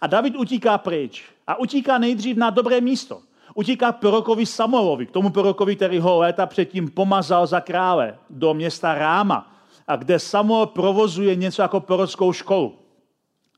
A 0.00 0.06
David 0.06 0.36
utíká 0.36 0.78
pryč. 0.78 1.24
A 1.46 1.54
utíká 1.54 1.98
nejdřív 1.98 2.36
na 2.36 2.50
dobré 2.50 2.80
místo. 2.80 3.20
Utíká 3.54 3.92
prorokovi 3.92 4.46
Samuelovi, 4.46 5.06
k 5.06 5.10
tomu 5.10 5.30
prorokovi, 5.30 5.76
který 5.76 5.98
ho 5.98 6.18
léta 6.18 6.46
předtím 6.46 6.90
pomazal 6.90 7.46
za 7.46 7.60
krále, 7.60 8.18
do 8.30 8.54
města 8.54 8.94
Ráma, 8.94 9.52
a 9.88 9.96
kde 9.96 10.18
Samuel 10.18 10.66
provozuje 10.66 11.36
něco 11.36 11.62
jako 11.62 11.80
prorockou 11.80 12.32
školu. 12.32 12.74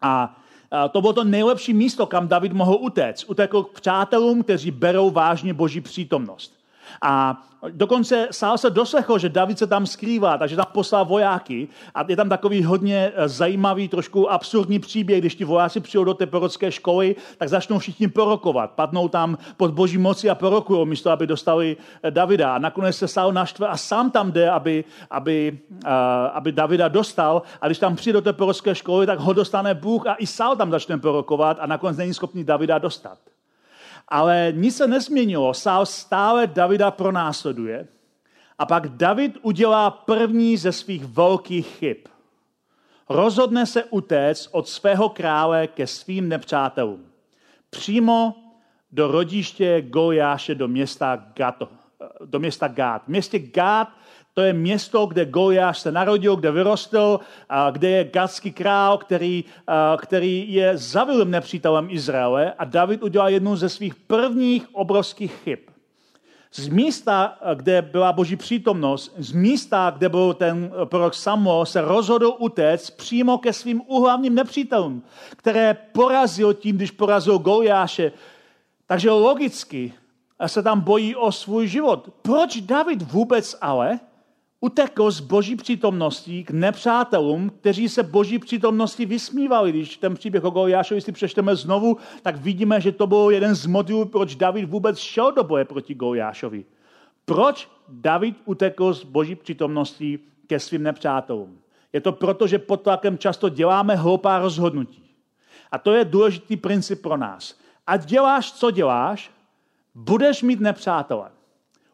A 0.03 0.37
to 0.91 1.01
bylo 1.01 1.13
to 1.13 1.25
nejlepší 1.25 1.75
místo, 1.75 2.07
kam 2.07 2.29
David 2.29 2.53
mohl 2.53 2.79
utéct. 2.81 3.31
Utekl 3.31 3.63
k 3.63 3.81
přátelům, 3.81 4.43
kteří 4.43 4.71
berou 4.71 5.11
vážně 5.11 5.55
boží 5.55 5.81
přítomnost. 5.81 6.62
A 7.03 7.43
dokonce 7.71 8.29
Sál 8.31 8.59
se 8.59 8.71
doslechl, 8.71 9.19
že 9.19 9.29
David 9.29 9.59
se 9.59 9.67
tam 9.67 9.87
skrývá, 9.87 10.39
takže 10.39 10.57
tam 10.57 10.67
poslal 10.73 11.05
vojáky 11.05 11.69
a 11.95 12.05
je 12.09 12.17
tam 12.17 12.29
takový 12.29 12.65
hodně 12.65 13.13
eh, 13.15 13.29
zajímavý, 13.29 13.89
trošku 13.89 14.33
absurdní 14.33 14.79
příběh, 14.79 15.21
když 15.21 15.35
ti 15.35 15.45
vojáci 15.45 15.81
přijdou 15.81 16.05
do 16.05 16.15
té 16.15 16.27
prorocké 16.27 16.73
školy, 16.73 17.17
tak 17.39 17.49
začnou 17.49 17.79
všichni 17.79 18.09
prorokovat, 18.09 18.71
padnou 18.71 19.09
tam 19.09 19.39
pod 19.57 19.71
boží 19.71 19.99
moci 19.99 20.31
a 20.31 20.35
prorokují, 20.35 20.87
místo 20.89 21.11
aby 21.11 21.27
dostali 21.27 21.77
eh, 22.03 22.11
Davida. 22.11 22.55
A 22.55 22.59
nakonec 22.59 22.97
se 22.97 23.09
Sál 23.09 23.33
naštve 23.33 23.69
a 23.69 23.77
sám 23.77 24.11
tam 24.11 24.33
jde, 24.33 24.51
aby, 24.51 24.85
aby, 25.11 25.59
uh, 25.85 25.91
aby 26.33 26.53
Davida 26.53 26.89
dostal. 26.89 27.43
A 27.61 27.67
když 27.67 27.79
tam 27.79 27.97
přijde 27.97 28.13
do 28.13 28.21
té 28.21 28.33
prorocké 28.33 28.75
školy, 28.75 29.07
tak 29.07 29.19
ho 29.19 29.33
dostane 29.33 29.75
Bůh 29.75 30.07
a 30.07 30.15
i 30.15 30.27
Sál 30.27 30.57
tam 30.57 30.71
začne 30.71 30.99
prorokovat 30.99 31.57
a 31.61 31.67
nakonec 31.67 31.97
není 31.97 32.15
schopný 32.15 32.45
Davida 32.45 32.79
dostat. 32.79 33.19
Ale 34.13 34.53
nic 34.57 34.77
se 34.77 34.87
nezměnilo. 34.87 35.55
Sál 35.55 35.87
stále 35.87 36.47
Davida 36.47 36.91
pronásleduje. 36.91 37.89
A 38.59 38.67
pak 38.67 38.89
David 38.89 39.39
udělá 39.43 39.91
první 39.91 40.57
ze 40.57 40.73
svých 40.73 41.05
velkých 41.05 41.67
chyb. 41.67 41.97
Rozhodne 43.09 43.67
se 43.67 43.85
utéct 43.85 44.49
od 44.53 44.69
svého 44.69 45.09
krále 45.09 45.67
ke 45.67 45.87
svým 45.87 46.29
nepřátelům. 46.29 47.07
Přímo 47.71 48.35
do 48.93 49.09
rodiště 49.09 49.83
Goliáše 49.83 50.55
do 50.55 50.69
města, 50.69 51.27
Gato, 51.37 51.69
do 52.25 52.39
města 52.39 52.69
Gát. 52.69 53.05
V 53.05 53.09
městě 53.09 53.39
Gát 53.39 53.89
to 54.35 54.43
je 54.43 54.53
město, 54.53 55.07
kde 55.07 55.25
Goliáš 55.25 55.79
se 55.79 55.93
narodil, 55.93 56.37
kde 56.37 56.51
vyrostl, 56.51 57.21
a 57.49 57.71
kde 57.71 57.91
je 57.91 58.05
gatský 58.05 58.53
král, 58.53 58.99
který, 58.99 59.45
a, 59.67 59.97
který 60.01 60.53
je 60.53 60.77
zavilým 60.77 61.31
nepřítelem 61.31 61.87
Izraele 61.91 62.53
a 62.53 62.65
David 62.65 63.03
udělal 63.03 63.29
jednu 63.29 63.57
ze 63.57 63.69
svých 63.69 63.95
prvních 63.95 64.75
obrovských 64.75 65.35
chyb. 65.35 65.59
Z 66.55 66.69
místa, 66.69 67.39
kde 67.55 67.83
byla 67.83 68.13
boží 68.13 68.37
přítomnost, 68.37 69.15
z 69.19 69.33
místa, 69.33 69.95
kde 69.97 70.09
byl 70.09 70.35
ten 70.35 70.73
prorok 70.85 71.15
Samuel, 71.15 71.67
se 71.67 71.81
rozhodl 71.81 72.35
utéct 72.39 72.91
přímo 72.91 73.39
ke 73.39 73.53
svým 73.53 73.83
uhlavním 73.87 74.35
nepřítelům, 74.35 75.03
které 75.37 75.75
porazil 75.93 76.55
tím, 76.55 76.77
když 76.77 76.91
porazil 76.91 77.39
Goliáše. 77.39 78.13
Takže 78.87 79.11
logicky 79.11 79.93
se 80.47 80.63
tam 80.63 80.81
bojí 80.81 81.17
o 81.17 81.33
svůj 81.33 81.67
život. 81.67 82.09
Proč 82.23 82.61
David 82.61 83.03
vůbec 83.03 83.57
ale 83.61 84.01
utekl 84.65 85.11
z 85.11 85.21
boží 85.21 85.57
přítomnosti 85.57 86.45
k 86.45 86.51
nepřátelům, 86.51 87.51
kteří 87.51 87.89
se 87.89 88.03
boží 88.03 88.39
přítomnosti 88.39 89.07
vysmívali. 89.07 89.73
Když 89.73 89.97
ten 89.97 90.15
příběh 90.15 90.45
o 90.45 90.51
Goliášovi 90.51 91.01
si 91.01 91.13
přečteme 91.13 91.57
znovu, 91.57 91.97
tak 92.23 92.37
vidíme, 92.37 92.81
že 92.81 92.93
to 92.93 93.07
byl 93.07 93.31
jeden 93.31 93.55
z 93.55 93.67
motivů, 93.67 94.05
proč 94.05 94.35
David 94.35 94.71
vůbec 94.71 94.99
šel 94.99 95.33
do 95.33 95.45
boje 95.45 95.65
proti 95.65 95.95
Goliášovi. 95.95 96.65
Proč 97.25 97.69
David 97.89 98.37
utekl 98.45 98.93
z 98.93 99.05
boží 99.05 99.35
přítomnosti 99.35 100.19
ke 100.47 100.61
svým 100.61 100.83
nepřátelům? 100.83 101.59
Je 101.93 102.01
to 102.01 102.13
proto, 102.13 102.47
že 102.47 102.59
pod 102.59 102.83
tlakem 102.83 103.19
často 103.19 103.49
děláme 103.49 103.97
hloupá 103.97 104.39
rozhodnutí. 104.39 105.03
A 105.71 105.79
to 105.79 105.93
je 105.93 106.05
důležitý 106.05 106.57
princip 106.57 107.03
pro 107.03 107.17
nás. 107.17 107.59
Ať 107.87 108.05
děláš, 108.05 108.53
co 108.53 108.71
děláš, 108.71 109.31
budeš 109.95 110.43
mít 110.43 110.61
nepřátele. 110.61 111.31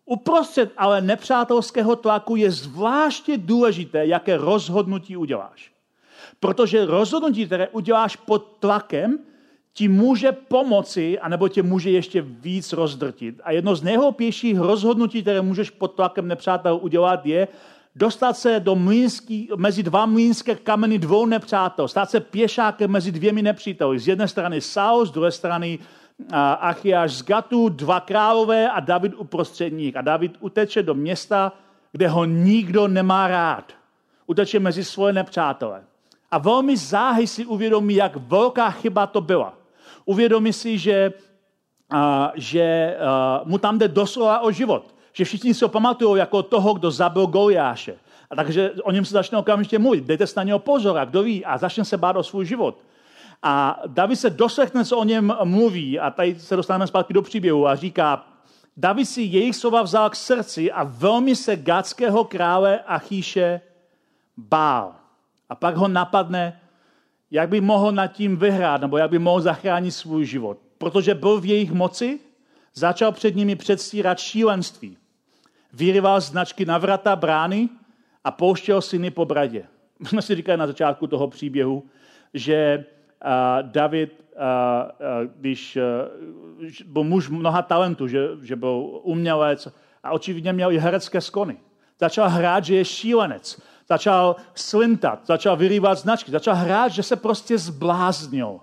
Uprostřed 0.08 0.72
ale 0.76 1.00
nepřátelského 1.00 1.96
tlaku 1.96 2.36
je 2.36 2.50
zvláště 2.50 3.38
důležité, 3.38 4.06
jaké 4.06 4.36
rozhodnutí 4.36 5.16
uděláš. 5.16 5.72
Protože 6.40 6.86
rozhodnutí, 6.86 7.46
které 7.46 7.68
uděláš 7.68 8.16
pod 8.16 8.56
tlakem, 8.60 9.18
ti 9.72 9.88
může 9.88 10.32
pomoci, 10.32 11.18
anebo 11.18 11.48
tě 11.48 11.62
může 11.62 11.90
ještě 11.90 12.20
víc 12.20 12.72
rozdrtit. 12.72 13.40
A 13.44 13.52
jedno 13.52 13.76
z 13.76 13.82
nejhloupějších 13.82 14.58
rozhodnutí, 14.58 15.22
které 15.22 15.42
můžeš 15.42 15.70
pod 15.70 15.88
tlakem 15.88 16.28
nepřátel 16.28 16.78
udělat, 16.82 17.26
je 17.26 17.48
dostat 17.96 18.32
se 18.32 18.60
do 18.60 18.74
mlínský, 18.74 19.48
mezi 19.56 19.82
dva 19.82 20.06
mlínské 20.06 20.54
kameny 20.54 20.98
dvou 20.98 21.26
nepřátel, 21.26 21.88
stát 21.88 22.10
se 22.10 22.20
pěšákem 22.20 22.90
mezi 22.90 23.12
dvěmi 23.12 23.42
nepříteli. 23.42 23.98
Z 23.98 24.08
jedné 24.08 24.28
strany 24.28 24.60
Saul, 24.60 25.06
z 25.06 25.10
druhé 25.10 25.32
strany 25.32 25.78
Achiáš 26.60 27.12
z 27.12 27.22
Gatu, 27.22 27.68
dva 27.68 28.00
králové 28.00 28.70
a 28.70 28.80
David 28.80 29.14
uprostřed 29.14 29.70
nich. 29.70 29.96
A 29.96 30.02
David 30.02 30.36
uteče 30.40 30.82
do 30.82 30.94
města, 30.94 31.52
kde 31.92 32.08
ho 32.08 32.24
nikdo 32.24 32.88
nemá 32.88 33.28
rád. 33.28 33.72
Uteče 34.26 34.60
mezi 34.60 34.84
svoje 34.84 35.12
nepřátele. 35.12 35.82
A 36.30 36.38
velmi 36.38 36.76
záhy 36.76 37.26
si 37.26 37.46
uvědomí, 37.46 37.94
jak 37.94 38.16
velká 38.16 38.70
chyba 38.70 39.06
to 39.06 39.20
byla. 39.20 39.54
Uvědomí 40.04 40.52
si, 40.52 40.78
že, 40.78 41.12
a, 41.90 42.32
že 42.34 42.96
a, 43.00 43.40
mu 43.44 43.58
tam 43.58 43.78
jde 43.78 43.88
doslova 43.88 44.40
o 44.40 44.50
život. 44.50 44.94
Že 45.12 45.24
všichni 45.24 45.54
si 45.54 45.64
ho 45.64 45.68
pamatují 45.68 46.18
jako 46.18 46.42
toho, 46.42 46.74
kdo 46.74 46.90
zabil 46.90 47.26
Goliáše. 47.26 47.94
A 48.30 48.36
takže 48.36 48.70
o 48.82 48.92
něm 48.92 49.04
se 49.04 49.12
začne 49.12 49.38
okamžitě 49.38 49.78
mluvit. 49.78 50.04
Dejte 50.04 50.26
se 50.26 50.40
na 50.40 50.44
něho 50.44 50.58
pozor 50.58 50.98
a 50.98 51.04
kdo 51.04 51.22
ví. 51.22 51.44
A 51.44 51.58
začne 51.58 51.84
se 51.84 51.96
bát 51.96 52.16
o 52.16 52.22
svůj 52.22 52.46
život. 52.46 52.78
A 53.42 53.82
David 53.86 54.18
se 54.18 54.30
doslechne, 54.30 54.84
co 54.84 54.98
o 54.98 55.04
něm 55.04 55.34
mluví 55.44 55.98
a 55.98 56.10
tady 56.10 56.40
se 56.40 56.56
dostaneme 56.56 56.86
zpátky 56.86 57.12
do 57.14 57.22
příběhu 57.22 57.66
a 57.66 57.76
říká, 57.76 58.26
David 58.76 59.08
si 59.08 59.22
jejich 59.22 59.56
slova 59.56 59.82
vzal 59.82 60.10
k 60.10 60.16
srdci 60.16 60.72
a 60.72 60.84
velmi 60.84 61.36
se 61.36 61.56
gatského 61.56 62.24
krále 62.24 62.80
Achíše 62.86 63.60
bál. 64.36 64.94
A 65.48 65.54
pak 65.54 65.76
ho 65.76 65.88
napadne, 65.88 66.60
jak 67.30 67.48
by 67.48 67.60
mohl 67.60 67.92
nad 67.92 68.06
tím 68.06 68.36
vyhrát, 68.36 68.80
nebo 68.80 68.98
jak 68.98 69.10
by 69.10 69.18
mohl 69.18 69.40
zachránit 69.40 69.90
svůj 69.90 70.24
život. 70.24 70.58
Protože 70.78 71.14
byl 71.14 71.40
v 71.40 71.44
jejich 71.44 71.72
moci, 71.72 72.20
začal 72.74 73.12
před 73.12 73.36
nimi 73.36 73.56
předstírat 73.56 74.18
šílenství. 74.18 74.96
Vyryval 75.72 76.20
značky 76.20 76.64
na 76.64 76.78
vrata 76.78 77.16
brány 77.16 77.68
a 78.24 78.30
pouštěl 78.30 78.82
syny 78.82 79.10
po 79.10 79.24
bradě. 79.24 79.66
My 79.98 80.06
jsme 80.08 80.22
si 80.22 80.34
říkali 80.34 80.58
na 80.58 80.66
začátku 80.66 81.06
toho 81.06 81.28
příběhu, 81.28 81.86
že 82.34 82.84
David, 83.62 84.24
když 85.36 85.78
byl 86.86 87.04
muž 87.04 87.28
mnoha 87.28 87.62
talentů, 87.62 88.08
že, 88.08 88.28
že 88.42 88.56
byl 88.56 89.00
umělec 89.02 89.68
a 90.02 90.10
očividně 90.10 90.52
měl 90.52 90.72
i 90.72 90.78
herecké 90.78 91.20
skony. 91.20 91.56
Začal 92.00 92.28
hrát, 92.28 92.64
že 92.64 92.74
je 92.74 92.84
šílenec. 92.84 93.60
Začal 93.88 94.36
slintat, 94.54 95.26
začal 95.26 95.56
vyrývat 95.56 95.98
značky, 95.98 96.30
začal 96.30 96.54
hrát, 96.54 96.88
že 96.92 97.02
se 97.02 97.16
prostě 97.16 97.58
zbláznil. 97.58 98.60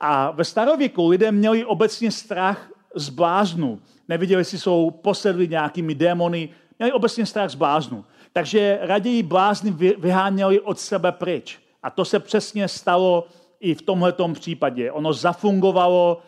A 0.00 0.30
ve 0.30 0.44
starověku 0.44 1.08
lidé 1.08 1.32
měli 1.32 1.64
obecně 1.64 2.10
strach 2.10 2.70
z 2.94 3.08
bláznu. 3.08 3.80
Neviděli, 4.08 4.40
jestli 4.40 4.58
jsou 4.58 4.90
posedli 4.90 5.48
nějakými 5.48 5.94
démony, 5.94 6.48
měli 6.78 6.92
obecně 6.92 7.26
strach 7.26 7.50
z 7.50 7.54
bláznu. 7.54 8.04
Takže 8.32 8.78
raději 8.82 9.22
blázny 9.22 9.70
vyháněli 9.98 10.60
od 10.60 10.78
sebe 10.78 11.12
pryč. 11.12 11.58
A 11.82 11.90
to 11.90 12.04
se 12.04 12.18
přesně 12.18 12.68
stalo 12.68 13.26
i 13.64 13.74
v 13.74 13.82
tomto 13.82 14.28
případě. 14.28 14.92
Ono 14.92 15.12
zafungovalo 15.12 16.20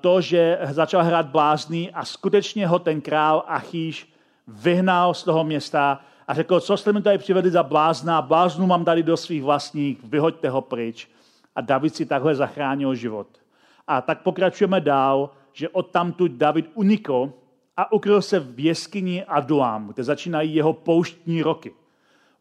to, 0.00 0.20
že 0.20 0.58
začal 0.70 1.04
hrát 1.04 1.26
blázný 1.26 1.90
a 1.90 2.04
skutečně 2.04 2.66
ho 2.66 2.78
ten 2.78 3.00
král 3.00 3.44
Achíš 3.46 4.12
vyhnal 4.48 5.14
z 5.14 5.22
toho 5.22 5.44
města 5.44 6.00
a 6.28 6.34
řekl, 6.34 6.60
co 6.60 6.76
jste 6.76 6.92
mi 6.92 7.02
tady 7.02 7.18
přivedli 7.18 7.50
za 7.50 7.62
blázna, 7.62 8.22
bláznu 8.22 8.66
mám 8.66 8.84
tady 8.84 9.02
do 9.02 9.16
svých 9.16 9.42
vlastních, 9.42 10.04
vyhoďte 10.04 10.50
ho 10.50 10.60
pryč. 10.60 11.08
A 11.54 11.60
David 11.60 11.96
si 11.96 12.06
takhle 12.06 12.34
zachránil 12.34 12.94
život. 12.94 13.26
A 13.86 14.00
tak 14.00 14.22
pokračujeme 14.22 14.80
dál, 14.80 15.30
že 15.52 15.68
odtamtud 15.68 16.32
David 16.32 16.70
unikl 16.74 17.32
a 17.76 17.92
ukryl 17.92 18.22
se 18.22 18.40
v 18.40 18.64
jeskyni 18.64 19.24
Aduám, 19.24 19.88
kde 19.88 20.04
začínají 20.04 20.54
jeho 20.54 20.72
pouštní 20.72 21.42
roky 21.42 21.72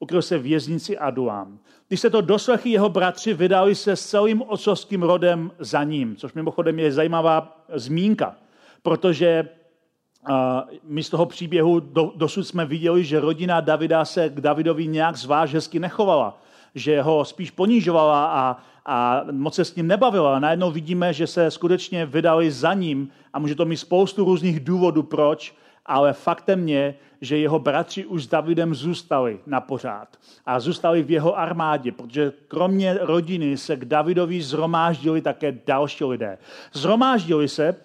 ukryl 0.06 0.22
se 0.22 0.38
věznici 0.38 0.98
Aduám. 0.98 1.58
Když 1.88 2.00
se 2.00 2.10
to 2.10 2.22
doslechli 2.22 2.72
jeho 2.72 2.90
bratři, 2.90 3.34
vydali 3.34 3.76
se 3.76 3.96
s 3.96 4.06
celým 4.06 4.42
otcovským 4.42 5.04
rodem 5.04 5.52
za 5.60 5.84
ním, 5.84 6.16
což 6.16 6.34
mimochodem 6.34 6.80
je 6.80 6.92
zajímavá 6.92 7.66
zmínka, 7.74 8.36
protože 8.82 9.50
my 10.84 11.04
z 11.04 11.10
toho 11.10 11.26
příběhu 11.26 11.80
do, 11.80 12.14
dosud 12.16 12.44
jsme 12.44 12.66
viděli, 12.66 13.04
že 13.04 13.20
rodina 13.20 13.62
Davida 13.62 14.06
se 14.06 14.30
k 14.30 14.42
Davidovi 14.42 14.88
nějak 14.88 15.16
zvlášť 15.16 15.54
hezky 15.54 15.80
nechovala, 15.80 16.42
že 16.76 17.02
ho 17.02 17.26
spíš 17.26 17.52
ponížovala 17.52 18.26
a, 18.26 18.58
a 18.86 19.26
moc 19.32 19.56
se 19.56 19.66
s 19.66 19.76
ním 19.76 19.88
nebavila. 19.88 20.40
Najednou 20.40 20.72
vidíme, 20.72 21.14
že 21.14 21.28
se 21.28 21.52
skutečně 21.52 22.06
vydali 22.06 22.52
za 22.52 22.74
ním 22.74 23.10
a 23.34 23.40
může 23.40 23.56
to 23.56 23.66
mít 23.66 23.78
spoustu 23.78 24.26
různých 24.26 24.60
důvodů, 24.60 25.04
proč, 25.04 25.56
ale 25.86 26.14
faktem 26.14 26.68
je, 26.68 26.96
že 27.26 27.38
jeho 27.38 27.60
bratři 27.60 28.06
už 28.06 28.24
s 28.24 28.28
Davidem 28.28 28.76
zůstali 28.76 29.40
na 29.46 29.62
pořád 29.62 30.08
a 30.46 30.60
zůstali 30.60 31.04
v 31.04 31.12
jeho 31.12 31.40
armádě, 31.40 31.92
protože 31.92 32.34
kromě 32.48 32.98
rodiny 33.02 33.58
se 33.58 33.76
k 33.76 33.86
Davidovi 33.86 34.42
zhromáždili 34.42 35.22
také 35.22 35.52
další 35.66 36.04
lidé. 36.04 36.38
Zhromáždili 36.74 37.50
se, 37.50 37.76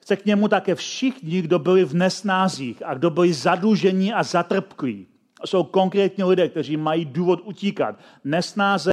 se 0.00 0.16
k 0.16 0.26
němu 0.26 0.48
také 0.48 0.74
všichni, 0.74 1.42
kdo 1.42 1.58
byli 1.58 1.84
v 1.84 1.94
nesnázích 1.94 2.82
a 2.84 2.94
kdo 2.94 3.10
byli 3.10 3.32
zadlužení 3.32 4.12
a 4.12 4.22
zatrpklí. 4.22 5.06
Jsou 5.44 5.64
konkrétně 5.64 6.24
lidé, 6.24 6.48
kteří 6.48 6.76
mají 6.76 7.04
důvod 7.04 7.40
utíkat. 7.44 7.98
Nesnáze, 8.24 8.92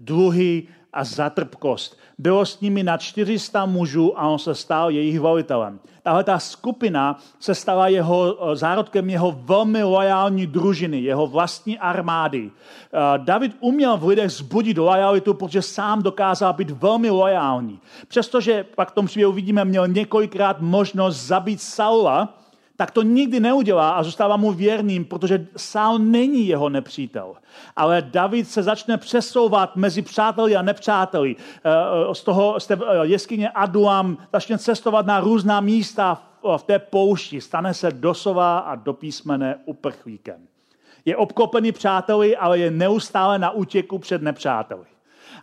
dluhy 0.00 0.62
a 0.94 1.04
zatrpkost. 1.04 1.98
Bylo 2.18 2.46
s 2.46 2.60
nimi 2.60 2.82
na 2.82 2.96
400 2.96 3.66
mužů 3.66 4.18
a 4.18 4.28
on 4.28 4.38
se 4.38 4.54
stal 4.54 4.90
jejich 4.90 5.20
volitelem. 5.20 5.80
Tahle 6.02 6.24
ta 6.24 6.38
skupina 6.38 7.18
se 7.40 7.54
stala 7.54 7.88
jeho 7.88 8.36
eh, 8.52 8.56
zárodkem 8.56 9.10
jeho 9.10 9.32
velmi 9.32 9.82
lojální 9.82 10.46
družiny, 10.46 11.00
jeho 11.00 11.26
vlastní 11.26 11.78
armády. 11.78 12.50
Eh, 12.50 13.18
David 13.18 13.56
uměl 13.60 13.96
v 13.96 14.06
lidech 14.06 14.30
zbudit 14.30 14.78
lojalitu, 14.78 15.34
protože 15.34 15.62
sám 15.62 16.02
dokázal 16.02 16.52
být 16.52 16.70
velmi 16.70 17.10
lojální. 17.10 17.80
Přestože 18.08 18.64
pak 18.74 18.90
v 18.90 18.94
tom 18.94 19.06
příběhu 19.06 19.32
vidíme, 19.32 19.64
měl 19.64 19.88
několikrát 19.88 20.60
možnost 20.60 21.16
zabít 21.16 21.62
Saula, 21.62 22.43
tak 22.76 22.90
to 22.90 23.02
nikdy 23.02 23.40
neudělá 23.40 23.90
a 23.90 24.02
zůstává 24.02 24.36
mu 24.36 24.52
věrným, 24.52 25.04
protože 25.04 25.46
Saul 25.56 25.98
není 25.98 26.46
jeho 26.46 26.68
nepřítel. 26.68 27.34
Ale 27.76 28.02
David 28.02 28.48
se 28.48 28.62
začne 28.62 28.96
přesouvat 28.96 29.76
mezi 29.76 30.02
přáteli 30.02 30.56
a 30.56 30.62
nepřáteli. 30.62 31.36
Eh, 31.38 31.70
eh, 32.10 32.14
z 32.14 32.22
toho 32.22 32.60
z 32.60 32.66
té 32.66 32.74
eh, 32.74 32.78
jeskyně 33.02 33.50
Adulam 33.50 34.18
začne 34.32 34.58
cestovat 34.58 35.06
na 35.06 35.20
různá 35.20 35.60
místa 35.60 36.22
v 36.56 36.62
té 36.62 36.78
poušti. 36.78 37.40
Stane 37.40 37.74
se 37.74 37.90
dosova 37.90 38.58
a 38.58 38.74
do 38.74 38.92
písmene 38.92 39.56
uprchlíkem. 39.64 40.46
Je 41.04 41.16
obklopený 41.16 41.72
přáteli, 41.72 42.36
ale 42.36 42.58
je 42.58 42.70
neustále 42.70 43.38
na 43.38 43.50
útěku 43.50 43.98
před 43.98 44.22
nepřáteli 44.22 44.84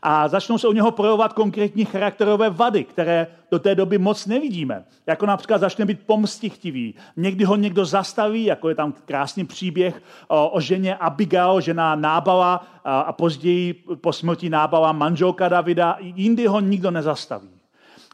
a 0.02 0.28
začnou 0.28 0.58
se 0.58 0.67
u 0.67 0.72
něho 0.72 0.91
projevovat 0.91 1.34
konkrétní 1.34 1.86
charakterové 1.86 2.50
vady, 2.50 2.84
které 2.84 3.28
do 3.52 3.60
té 3.60 3.76
doby 3.76 3.98
moc 3.98 4.26
nevidíme. 4.26 4.86
Jako 5.08 5.26
například 5.26 5.58
začne 5.58 5.86
být 5.86 6.00
pomstichtivý. 6.06 6.96
Někdy 7.17 7.44
ho 7.44 7.56
někdo 7.56 7.86
zastaví, 7.86 8.46
jako 8.46 8.70
je 8.70 8.76
tam 8.76 8.94
krásný 9.06 9.46
příběh 9.46 10.02
o, 10.28 10.60
ženě 10.60 10.96
Abigail, 10.96 11.62
žena 11.62 11.96
Nábala 11.96 12.67
a 12.84 13.13
později 13.13 13.74
po 14.02 14.13
smrti 14.13 14.50
Nábala 14.50 14.91
manželka 14.91 15.50
Davida. 15.50 15.98
Jindy 16.00 16.48
ho 16.48 16.60
nikdo 16.60 16.91
nezastaví. 16.91 17.50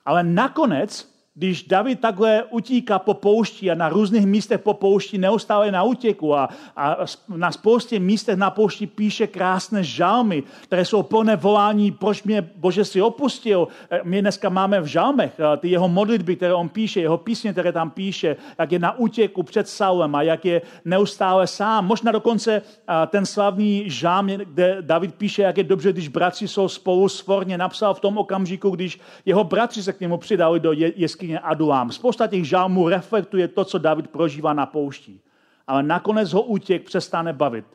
Ale 0.05 0.23
nakonec 0.23 1.16
když 1.37 1.63
David 1.63 1.99
takhle 1.99 2.43
utíká 2.43 2.99
po 2.99 3.13
poušti 3.13 3.71
a 3.71 3.75
na 3.75 3.89
různých 3.89 4.25
místech 4.25 4.61
po 4.61 4.73
poušti 4.73 5.17
neustále 5.17 5.71
na 5.71 5.83
útěku 5.83 6.35
a, 6.35 6.49
a 6.75 6.97
na 7.27 7.51
spoustě 7.51 7.99
místech 7.99 8.37
na 8.37 8.49
poušti 8.49 8.87
píše 8.87 9.27
krásné 9.27 9.83
žalmy, 9.83 10.43
které 10.63 10.85
jsou 10.85 11.03
plné 11.03 11.35
volání, 11.35 11.91
proč 11.91 12.23
mě 12.23 12.49
Bože 12.55 12.85
si 12.85 13.01
opustil. 13.01 13.67
E, 13.89 13.99
my 14.03 14.21
dneska 14.21 14.49
máme 14.49 14.81
v 14.81 14.85
žalmech 14.85 15.39
e, 15.39 15.57
ty 15.57 15.69
jeho 15.69 15.87
modlitby, 15.87 16.35
které 16.35 16.53
on 16.53 16.69
píše, 16.69 17.01
jeho 17.01 17.17
písně, 17.17 17.51
které 17.51 17.71
tam 17.71 17.89
píše, 17.89 18.35
jak 18.59 18.71
je 18.71 18.79
na 18.79 18.97
útěku 18.97 19.43
před 19.43 19.69
Saulem 19.69 20.15
a 20.15 20.21
jak 20.21 20.45
je 20.45 20.61
neustále 20.85 21.47
sám. 21.47 21.85
Možná 21.85 22.11
dokonce 22.11 22.53
e, 22.53 22.61
ten 23.07 23.25
slavný 23.25 23.89
žalm, 23.89 24.27
kde 24.27 24.77
David 24.81 25.15
píše, 25.15 25.41
jak 25.41 25.57
je 25.57 25.63
dobře, 25.63 25.93
když 25.93 26.07
bratři 26.07 26.47
jsou 26.47 26.67
spolu 26.67 27.09
svorně, 27.09 27.57
napsal 27.57 27.93
v 27.93 27.99
tom 27.99 28.17
okamžiku, 28.17 28.69
když 28.69 28.99
jeho 29.25 29.43
bratři 29.43 29.83
se 29.83 29.93
k 29.93 29.99
němu 29.99 30.17
přidali 30.17 30.59
do 30.59 30.71
jeskyně 30.73 31.26
jeskyně 31.27 31.39
Aduám. 31.39 31.91
Spousta 31.91 32.27
těch 32.27 32.45
žálmů 32.45 32.89
reflektuje 32.89 33.47
to, 33.47 33.65
co 33.65 33.77
David 33.77 34.07
prožívá 34.07 34.53
na 34.53 34.65
poušti. 34.65 35.19
Ale 35.67 35.83
nakonec 35.83 36.33
ho 36.33 36.41
útěk 36.41 36.83
přestane 36.85 37.33
bavit 37.33 37.65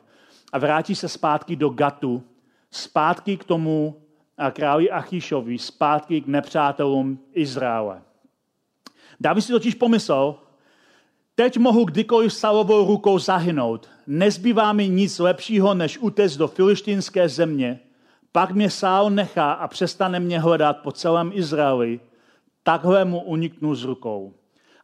a 0.53 0.57
vrátí 0.57 0.95
se 0.95 1.07
zpátky 1.07 1.55
do 1.55 1.69
Gatu, 1.69 2.23
zpátky 2.71 3.37
k 3.37 3.43
tomu 3.43 4.01
králi 4.51 4.91
Achíšovi, 4.91 5.57
zpátky 5.57 6.21
k 6.21 6.27
nepřátelům 6.27 7.19
Izraele. 7.33 8.01
David 9.19 9.43
si 9.43 9.51
totiž 9.51 9.75
pomyslel, 9.75 10.35
teď 11.35 11.57
mohu 11.57 11.85
kdykoliv 11.85 12.33
Salovou 12.33 12.87
rukou 12.87 13.19
zahynout. 13.19 13.89
Nezbývá 14.07 14.73
mi 14.73 14.89
nic 14.89 15.19
lepšího, 15.19 15.73
než 15.73 15.97
utéct 16.01 16.37
do 16.37 16.47
filištinské 16.47 17.29
země. 17.29 17.79
Pak 18.31 18.51
mě 18.51 18.69
Sál 18.69 19.09
nechá 19.09 19.51
a 19.51 19.67
přestane 19.67 20.19
mě 20.19 20.39
hledat 20.39 20.77
po 20.81 20.91
celém 20.91 21.31
Izraeli 21.33 21.99
takhle 22.63 23.05
mu 23.05 23.21
uniknu 23.21 23.75
z 23.75 23.83
rukou. 23.83 24.33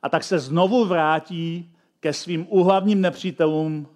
A 0.02 0.10
tak 0.10 0.24
se 0.24 0.40
znovu 0.40 0.86
vrátí 0.86 1.72
ke 2.00 2.14
svým 2.14 2.48
úhlavním 2.50 3.02
nepřítelům 3.02 3.88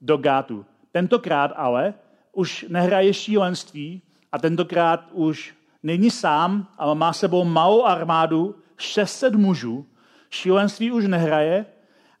do 0.00 0.16
Gátu. 0.16 0.66
Tentokrát 0.92 1.52
ale 1.56 1.94
už 2.32 2.66
nehraje 2.68 3.14
šílenství 3.14 4.02
a 4.32 4.38
tentokrát 4.38 5.04
už 5.12 5.54
není 5.82 6.10
sám, 6.10 6.68
ale 6.78 6.94
má 6.94 7.12
sebou 7.12 7.44
malou 7.44 7.84
armádu, 7.84 8.54
600 8.76 9.34
mužů. 9.34 9.86
Šílenství 10.30 10.92
už 10.92 11.06
nehraje, 11.06 11.66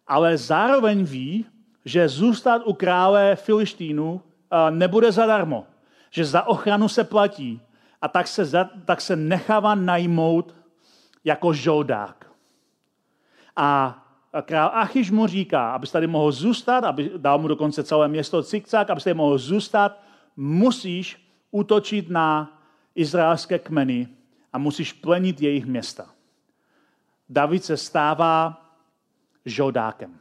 ale 0.06 0.36
zároveň 0.36 1.04
ví, 1.04 1.46
že 1.84 2.08
zůstat 2.08 2.62
u 2.64 2.72
krále 2.72 3.36
Filištínu 3.36 4.22
nebude 4.70 5.12
zadarmo, 5.12 5.66
že 6.10 6.24
za 6.24 6.42
ochranu 6.46 6.88
se 6.88 7.04
platí 7.04 7.60
a 8.02 8.08
tak 8.08 8.28
se, 8.28 8.68
tak 8.84 9.00
se 9.00 9.16
nechává 9.16 9.74
najmout 9.74 10.54
jako 11.28 11.52
žoldák. 11.52 12.30
A 13.56 13.98
král 14.42 14.70
Achyš 14.74 15.10
mu 15.10 15.26
říká, 15.26 15.72
abys 15.72 15.92
tady 15.92 16.06
mohl 16.06 16.32
zůstat, 16.32 16.84
aby 16.84 17.10
dal 17.16 17.38
mu 17.38 17.48
dokonce 17.48 17.84
celé 17.84 18.08
město 18.08 18.42
Cikcak, 18.42 18.90
abys 18.90 19.04
tady 19.04 19.14
mohl 19.14 19.38
zůstat, 19.38 20.00
musíš 20.36 21.28
útočit 21.50 22.10
na 22.10 22.58
izraelské 22.94 23.58
kmeny 23.58 24.08
a 24.52 24.58
musíš 24.58 24.92
plenit 24.92 25.40
jejich 25.40 25.66
města. 25.66 26.06
David 27.28 27.64
se 27.64 27.76
stává 27.76 28.64
žoldákem. 29.44 30.16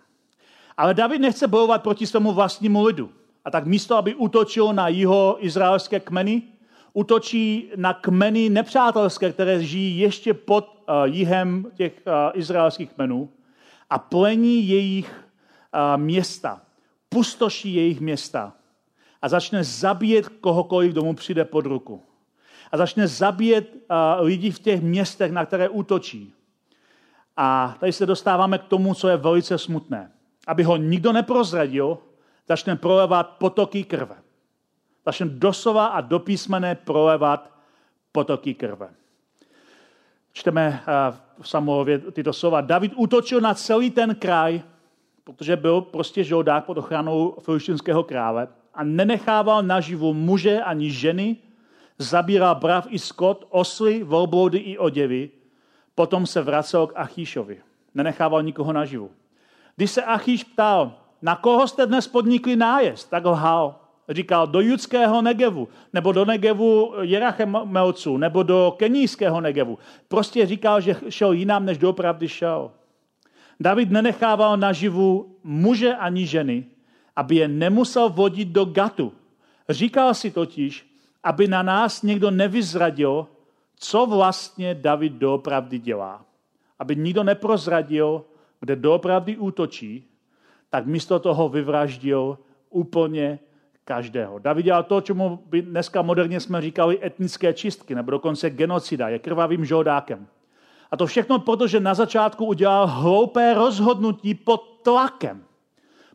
Ale 0.78 0.93
David 0.93 1.22
nechce 1.22 1.48
bojovat 1.48 1.84
proti 1.84 2.08
svému 2.08 2.32
vlastnímu 2.32 2.84
lidu. 2.84 3.12
A 3.46 3.52
tak 3.52 3.65
místo, 3.65 3.96
aby 3.96 4.15
útočil 4.15 4.74
na 4.74 4.88
jeho 4.88 5.38
izraelské 5.39 6.00
kmeny, 6.00 6.41
útočí 6.93 7.72
na 7.76 7.93
kmeny 7.93 8.50
nepřátelské, 8.50 9.32
které 9.32 9.63
žijí 9.63 10.00
ještě 10.00 10.34
pod 10.34 10.77
jihem 11.04 11.71
těch 11.76 12.02
uh, 12.06 12.13
izraelských 12.34 12.93
kmenů 12.93 13.30
a 13.89 14.00
plení 14.00 14.67
jejich 14.67 15.12
uh, 15.12 16.02
města, 16.02 16.62
pustoší 17.10 17.73
jejich 17.73 18.00
města 18.00 18.54
a 19.21 19.30
začne 19.30 19.63
zabíjet 19.63 20.30
kohokoliv, 20.30 20.91
kdo 20.91 21.04
mu 21.04 21.13
přijde 21.15 21.45
pod 21.45 21.65
ruku. 21.65 22.04
A 22.71 22.78
začne 22.78 23.08
zabíjet 23.08 23.76
lidi 24.19 24.52
v 24.52 24.60
těch 24.60 24.82
městech, 24.82 25.32
na 25.32 25.45
které 25.45 25.69
útočí. 25.69 26.34
A 27.38 27.78
tady 27.80 27.93
se 27.93 28.06
dostáváme 28.06 28.58
k 28.58 28.63
tomu, 28.63 28.93
co 28.93 29.08
je 29.08 29.17
velice 29.17 29.58
smutné. 29.58 30.12
Aby 30.47 30.63
ho 30.63 30.78
nikdo 30.78 31.13
neprozradil, 31.13 31.97
začne 32.47 32.76
prolevat 32.76 33.30
potoky 33.30 33.84
krve 33.84 34.15
začne 35.08 35.39
doslova 35.39 35.95
a 35.95 36.04
do 36.04 36.19
písmene 36.19 36.76
prolevat 36.76 37.47
potoky 38.12 38.54
krve. 38.54 38.91
Čteme 40.38 40.69
eh, 40.69 41.17
v 41.41 41.50
Samuelově 41.50 42.00
tyto 42.13 42.34
slova. 42.34 42.62
David 42.62 42.93
útočil 42.95 43.41
na 43.41 43.54
celý 43.54 43.89
ten 43.89 44.15
kraj, 44.15 44.62
protože 45.23 45.56
byl 45.56 45.82
prostě 45.82 46.23
žoldák 46.23 46.65
pod 46.65 46.78
ochranou 46.78 47.36
filištinského 47.41 48.04
krále 48.04 48.47
a 48.73 48.84
nenechával 48.84 49.63
naživu 49.63 50.13
muže 50.13 50.62
ani 50.62 50.91
ženy, 50.91 51.36
zabíral 51.97 52.56
brav 52.56 52.86
i 52.89 53.00
skot, 53.00 53.47
osly, 53.50 54.04
volbloudy 54.04 54.58
i 54.58 54.78
oděvy, 54.78 55.30
potom 55.95 56.26
se 56.26 56.41
vracel 56.41 56.88
k 56.88 56.93
Achíšovi. 56.95 57.58
Nenechával 57.93 58.43
nikoho 58.43 58.73
naživu. 58.73 59.10
Když 59.76 59.91
se 59.91 60.04
Achíš 60.04 60.43
ptal, 60.43 60.93
na 61.21 61.36
koho 61.36 61.67
jste 61.67 61.86
dnes 61.86 62.08
podnikli 62.08 62.56
nájezd, 62.56 63.10
tak 63.10 63.26
lhal. 63.26 63.76
Říkal 64.10 64.48
do 64.48 64.60
judského 64.60 65.22
Negevu, 65.22 65.67
nebo 65.93 66.12
do 66.12 66.26
Negevu 66.26 66.93
Jerachemelců, 67.02 68.17
nebo 68.17 68.43
do 68.43 68.76
kenijského 68.78 69.41
Negevu. 69.41 69.78
Prostě 70.08 70.46
říkal, 70.46 70.82
že 70.82 70.96
šel 71.10 71.32
jinam, 71.32 71.65
než 71.65 71.78
doopravdy 71.78 72.28
šel. 72.28 72.72
David 73.60 73.91
nenechával 73.91 74.58
naživu 74.58 75.36
muže 75.43 75.96
ani 75.96 76.28
ženy, 76.28 76.65
aby 77.15 77.36
je 77.36 77.48
nemusel 77.48 78.10
vodit 78.10 78.48
do 78.48 78.65
gatu. 78.65 79.13
Říkal 79.70 80.13
si 80.13 80.32
totiž, 80.32 80.88
aby 81.24 81.48
na 81.48 81.63
nás 81.63 82.04
někdo 82.04 82.32
nevyzradil, 82.32 83.28
co 83.76 84.06
vlastně 84.06 84.76
David 84.76 85.13
doopravdy 85.13 85.80
dělá. 85.80 86.26
Aby 86.80 86.96
nikdo 86.96 87.24
neprozradil, 87.24 88.26
kde 88.60 88.76
doopravdy 88.76 89.38
útočí, 89.38 90.04
tak 90.70 90.86
místo 90.86 91.20
toho 91.20 91.50
vyvraždil 91.50 92.38
úplně 92.70 93.39
každého. 93.88 94.39
David 94.39 94.65
dělal 94.65 94.84
to, 94.84 95.02
čemu 95.02 95.39
by 95.45 95.62
dneska 95.62 96.02
moderně 96.02 96.39
jsme 96.39 96.62
říkali 96.62 97.00
etnické 97.06 97.54
čistky, 97.54 97.95
nebo 97.95 98.12
dokonce 98.12 98.50
genocida, 98.50 99.10
je 99.10 99.19
krvavým 99.19 99.65
žoldákem. 99.65 100.28
A 100.91 100.97
to 100.97 101.06
všechno 101.08 101.39
proto, 101.39 101.67
že 101.67 101.80
na 101.80 101.93
začátku 101.93 102.45
udělal 102.45 102.88
hloupé 102.88 103.54
rozhodnutí 103.54 104.36
pod 104.36 104.80
tlakem. 104.84 105.43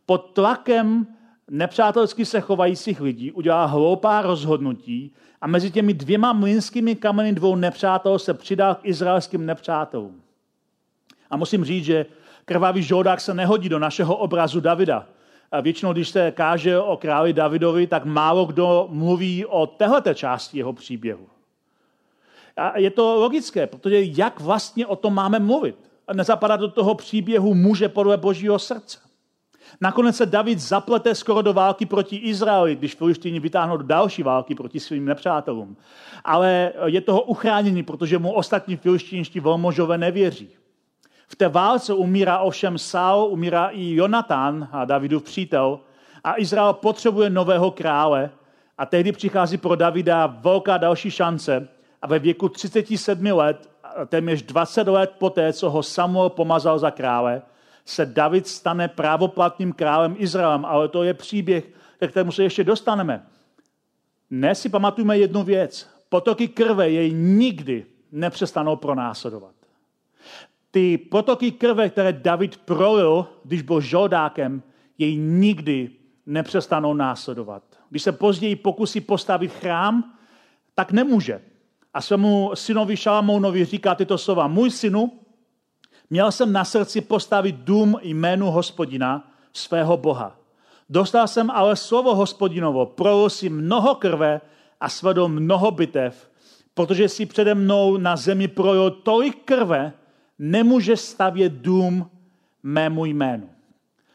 Pod 0.07 0.31
tlakem 0.33 1.07
nepřátelsky 1.51 2.25
se 2.25 2.41
chovajících 2.41 3.01
lidí 3.01 3.33
udělal 3.33 3.69
hloupá 3.69 4.23
rozhodnutí 4.23 5.13
a 5.41 5.47
mezi 5.47 5.71
těmi 5.71 5.95
dvěma 5.95 6.33
mlínskými 6.33 6.97
kameny 6.97 7.33
dvou 7.33 7.57
nepřátel 7.57 8.19
se 8.19 8.35
přidal 8.35 8.75
k 8.75 8.85
izraelským 8.85 9.47
nepřátelům. 9.47 10.23
A 11.31 11.37
musím 11.37 11.65
říct, 11.65 11.85
že 11.85 12.07
krvavý 12.45 12.83
žoldák 12.83 13.21
se 13.21 13.35
nehodí 13.35 13.69
do 13.69 13.79
našeho 13.79 14.17
obrazu 14.17 14.61
Davida. 14.61 15.07
A 15.53 15.61
většinou, 15.61 15.93
když 15.93 16.09
se 16.09 16.31
káže 16.31 16.79
o 16.79 16.97
králi 16.97 17.33
Davidovi, 17.33 17.87
tak 17.87 18.05
málo 18.05 18.45
kdo 18.45 18.87
mluví 18.91 19.47
o 19.47 19.67
téhleté 19.67 20.15
části 20.15 20.59
jeho 20.59 20.73
příběhu. 20.73 21.27
A 22.57 22.79
je 22.79 22.91
to 22.91 23.15
logické, 23.15 23.67
protože 23.67 24.03
jak 24.03 24.41
vlastně 24.41 24.87
o 24.87 24.97
tom 24.97 25.15
máme 25.15 25.39
mluvit? 25.39 25.77
Nezapadá 26.13 26.57
do 26.57 26.69
toho 26.69 26.95
příběhu 26.95 27.55
muže 27.55 27.89
podle 27.89 28.17
božího 28.17 28.59
srdce. 28.59 28.99
Nakonec 29.81 30.17
se 30.17 30.27
David 30.27 30.59
zaplete 30.59 31.15
skoro 31.15 31.43
do 31.43 31.53
války 31.53 31.87
proti 31.87 32.17
Izraeli, 32.17 32.77
když 32.77 32.95
Filištíni 32.95 33.41
vytáhnou 33.41 33.77
do 33.77 33.85
další 33.85 34.23
války 34.23 34.55
proti 34.55 34.81
svým 34.81 35.05
nepřátelům. 35.05 35.77
Ale 36.25 36.73
je 36.87 37.01
toho 37.01 37.23
uchráněný, 37.23 37.83
protože 37.83 38.19
mu 38.19 38.33
ostatní 38.33 38.77
filištínští 38.77 39.41
velmožové 39.41 39.99
nevěří. 39.99 40.51
V 41.29 41.37
té 41.37 41.49
válce 41.49 41.95
umírá 41.95 42.39
ovšem 42.39 42.79
Saul, 42.79 43.33
umírá 43.33 43.69
i 43.69 43.95
Jonatán, 43.95 44.69
a 44.73 44.85
Davidův 44.85 45.23
přítel, 45.23 45.81
a 46.25 46.39
Izrael 46.39 46.73
potřebuje 46.73 47.31
nového 47.31 47.71
krále. 47.71 48.31
A 48.79 48.87
tehdy 48.87 49.13
přichází 49.13 49.57
pro 49.57 49.75
Davida 49.75 50.27
velká 50.27 50.79
další 50.79 51.11
šance. 51.11 51.69
A 52.03 52.07
ve 52.07 52.19
věku 52.19 52.49
37 52.49 53.27
let, 53.27 53.71
téměř 54.07 54.43
20 54.43 54.89
let 54.89 55.13
poté, 55.19 55.53
co 55.53 55.71
ho 55.71 55.83
Samuel 55.83 56.29
pomazal 56.29 56.79
za 56.79 56.91
krále, 56.91 57.43
se 57.85 58.07
David 58.07 58.47
stane 58.47 58.89
právoplatným 58.89 59.73
králem 59.73 60.15
Izraelem. 60.19 60.65
Ale 60.65 60.89
to 60.89 61.03
je 61.03 61.15
příběh, 61.15 61.65
ke 61.99 62.09
kterému 62.09 62.33
se 62.33 62.43
ještě 62.43 62.65
dostaneme. 62.65 63.27
Dnes 64.31 64.61
si 64.61 64.69
pamatujeme 64.69 65.19
jednu 65.19 65.43
věc. 65.43 65.89
Potoky 66.09 66.49
krve 66.49 66.91
jej 66.91 67.13
nikdy 67.13 67.87
nepřestanou 68.13 68.77
pronásledovat 68.77 69.62
ty 70.73 70.99
potoky 70.99 71.51
krve, 71.51 71.89
které 71.89 72.13
David 72.13 72.57
prolil, 72.57 73.27
když 73.45 73.63
byl 73.63 73.81
žoldákem, 73.81 74.63
jej 74.99 75.17
nikdy 75.17 75.91
nepřestanou 76.27 76.95
následovat. 76.95 77.63
Když 77.91 78.03
se 78.03 78.13
později 78.13 78.57
pokusí 78.57 79.01
postavit 79.01 79.53
chrám, 79.53 80.17
tak 80.75 80.93
nemůže. 80.93 81.41
A 81.95 82.01
svému 82.01 82.51
synovi 82.55 82.97
Šalamounovi 82.97 83.65
říká 83.65 83.95
tyto 83.95 84.19
slova. 84.19 84.49
Můj 84.49 84.71
synu, 84.71 85.13
měl 86.11 86.33
jsem 86.33 86.53
na 86.53 86.65
srdci 86.65 87.01
postavit 87.01 87.57
dům 87.57 87.97
jménu 88.03 88.51
hospodina, 88.51 89.33
svého 89.53 89.97
Boha. 89.97 90.37
Dostal 90.89 91.29
jsem 91.29 91.51
ale 91.51 91.77
slovo 91.77 92.15
hospodinovo, 92.15 92.87
prolil 92.87 93.31
si 93.31 93.49
mnoho 93.49 93.95
krve 93.95 94.41
a 94.81 94.89
svedl 94.89 95.29
mnoho 95.29 95.71
bitev, 95.71 96.31
protože 96.75 97.09
si 97.09 97.27
přede 97.27 97.55
mnou 97.55 97.97
na 97.97 98.17
zemi 98.17 98.49
projel 98.49 98.91
tolik 98.91 99.45
krve, 99.45 99.93
nemůže 100.43 100.97
stavět 100.97 101.53
dům 101.53 102.11
mému 102.63 103.05
jménu. 103.05 103.51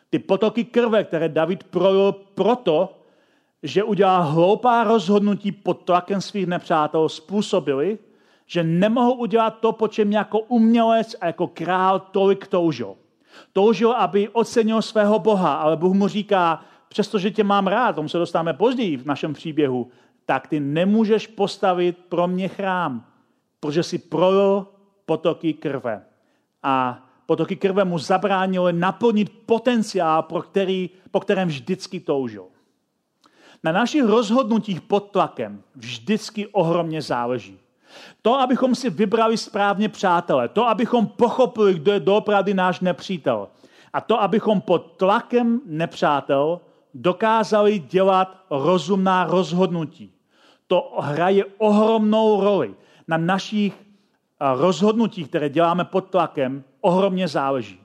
Ty 0.09 0.19
potoky 0.19 0.63
krve, 0.63 1.03
které 1.03 1.29
David 1.29 1.63
projel 1.63 2.11
proto, 2.11 2.99
že 3.63 3.83
udělal 3.83 4.23
hloupá 4.23 4.83
rozhodnutí 4.83 5.51
pod 5.51 5.73
tlakem 5.73 6.21
svých 6.21 6.47
nepřátel, 6.47 7.09
způsobili, 7.09 7.99
že 8.45 8.63
nemohou 8.63 9.13
udělat 9.13 9.59
to, 9.59 9.71
po 9.71 9.87
čem 9.87 10.11
jako 10.11 10.39
umělec 10.39 11.15
a 11.21 11.25
jako 11.25 11.47
král 11.47 11.99
tolik 11.99 12.47
toužil. 12.47 12.95
Toužil, 13.53 13.91
aby 13.91 14.29
ocenil 14.29 14.81
svého 14.81 15.19
Boha, 15.19 15.55
ale 15.55 15.77
Bůh 15.77 15.93
mu 15.95 16.07
říká, 16.07 16.65
přestože 16.87 17.31
tě 17.31 17.43
mám 17.43 17.67
rád, 17.67 17.95
tomu 17.95 18.09
se 18.09 18.17
dostáváme 18.17 18.53
později 18.53 18.97
v 18.97 19.05
našem 19.05 19.33
příběhu, 19.33 19.87
tak 20.25 20.47
ty 20.47 20.59
nemůžeš 20.59 21.27
postavit 21.27 21.97
pro 22.09 22.27
mě 22.27 22.47
chrám, 22.47 23.05
protože 23.59 23.83
si 23.83 23.97
projel 23.97 24.67
potoky 25.05 25.53
krve 25.53 26.06
a 26.67 26.99
potoky 27.25 27.55
krve 27.55 27.85
mu 27.85 27.99
zabránilo 27.99 28.71
naplnit 28.71 29.31
potenciál, 29.45 30.23
pro 30.23 30.41
který, 30.41 30.89
po 31.11 31.19
kterém 31.19 31.47
vždycky 31.47 31.99
toužil. 31.99 32.45
Na 33.63 33.71
našich 33.71 34.03
rozhodnutích 34.03 34.81
pod 34.81 34.99
tlakem 34.99 35.63
vždycky 35.75 36.47
ohromně 36.47 37.01
záleží. 37.01 37.59
To, 38.21 38.35
abychom 38.35 38.75
si 38.75 38.89
vybrali 38.89 39.37
správně 39.37 39.89
přátele, 39.89 40.47
to, 40.47 40.67
abychom 40.67 41.07
pochopili, 41.07 41.73
kdo 41.73 41.91
je 41.91 41.99
doopravdy 41.99 42.53
náš 42.53 42.79
nepřítel, 42.79 43.47
a 43.93 44.01
to, 44.01 44.21
abychom 44.21 44.61
pod 44.61 44.97
tlakem 44.97 45.61
nepřátel 45.65 46.59
dokázali 46.93 47.79
dělat 47.79 48.43
rozumná 48.49 49.23
rozhodnutí. 49.23 50.11
To 50.67 50.97
hraje 50.99 51.45
ohromnou 51.57 52.43
roli 52.43 52.75
na 53.07 53.17
našich 53.17 53.86
rozhodnutí, 54.39 55.23
které 55.23 55.49
děláme 55.49 55.85
pod 55.85 56.09
tlakem, 56.09 56.63
ohromně 56.81 57.27
záleží. 57.27 57.79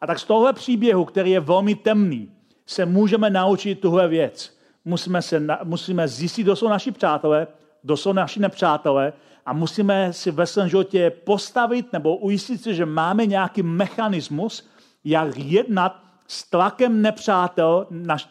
A 0.00 0.06
tak 0.06 0.18
z 0.18 0.24
tohle 0.24 0.52
příběhu, 0.52 1.04
který 1.04 1.30
je 1.30 1.40
velmi 1.40 1.74
temný, 1.74 2.32
se 2.66 2.86
můžeme 2.86 3.30
naučit 3.30 3.80
tuhle 3.80 4.08
věc. 4.08 4.58
Musíme, 4.84 5.22
se, 5.22 5.46
musíme 5.64 6.08
zjistit, 6.08 6.42
kdo 6.42 6.56
jsou 6.56 6.68
naši 6.68 6.92
přátelé, 6.92 7.46
kdo 7.82 7.96
jsou 7.96 8.12
naši 8.12 8.40
nepřátelé 8.40 9.12
a 9.46 9.52
musíme 9.52 10.12
si 10.12 10.30
ve 10.30 10.46
svém 10.46 10.68
životě 10.68 11.10
postavit 11.10 11.92
nebo 11.92 12.16
ujistit 12.16 12.62
si, 12.62 12.74
že 12.74 12.86
máme 12.86 13.26
nějaký 13.26 13.62
mechanismus, 13.62 14.68
jak 15.04 15.36
jednat 15.36 16.02
s 16.26 16.50
tlakem 16.50 17.02
nepřátel, 17.02 17.86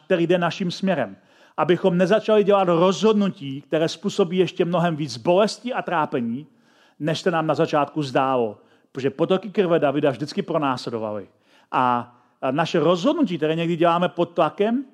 který 0.05 0.27
jde 0.27 0.37
naším 0.37 0.71
směrem. 0.71 1.17
Abychom 1.57 1.97
nezačali 1.97 2.43
dělat 2.43 2.67
rozhodnutí, 2.67 3.61
které 3.61 3.87
způsobí 3.89 4.37
ještě 4.37 4.65
mnohem 4.65 4.95
víc 4.95 5.17
bolesti 5.17 5.73
a 5.73 5.81
trápení, 5.81 6.47
než 6.99 7.19
se 7.19 7.31
nám 7.31 7.47
na 7.47 7.55
začátku 7.55 8.03
zdálo. 8.03 8.57
Protože 8.91 9.09
potoky 9.09 9.49
krve 9.49 9.79
Davida 9.79 10.11
vždycky 10.11 10.41
pronásledovaly. 10.41 11.27
A 11.71 12.15
naše 12.51 12.79
rozhodnutí, 12.79 13.37
které 13.37 13.55
někdy 13.55 13.75
děláme 13.75 14.09
pod 14.09 14.25
tlakem, 14.25 14.85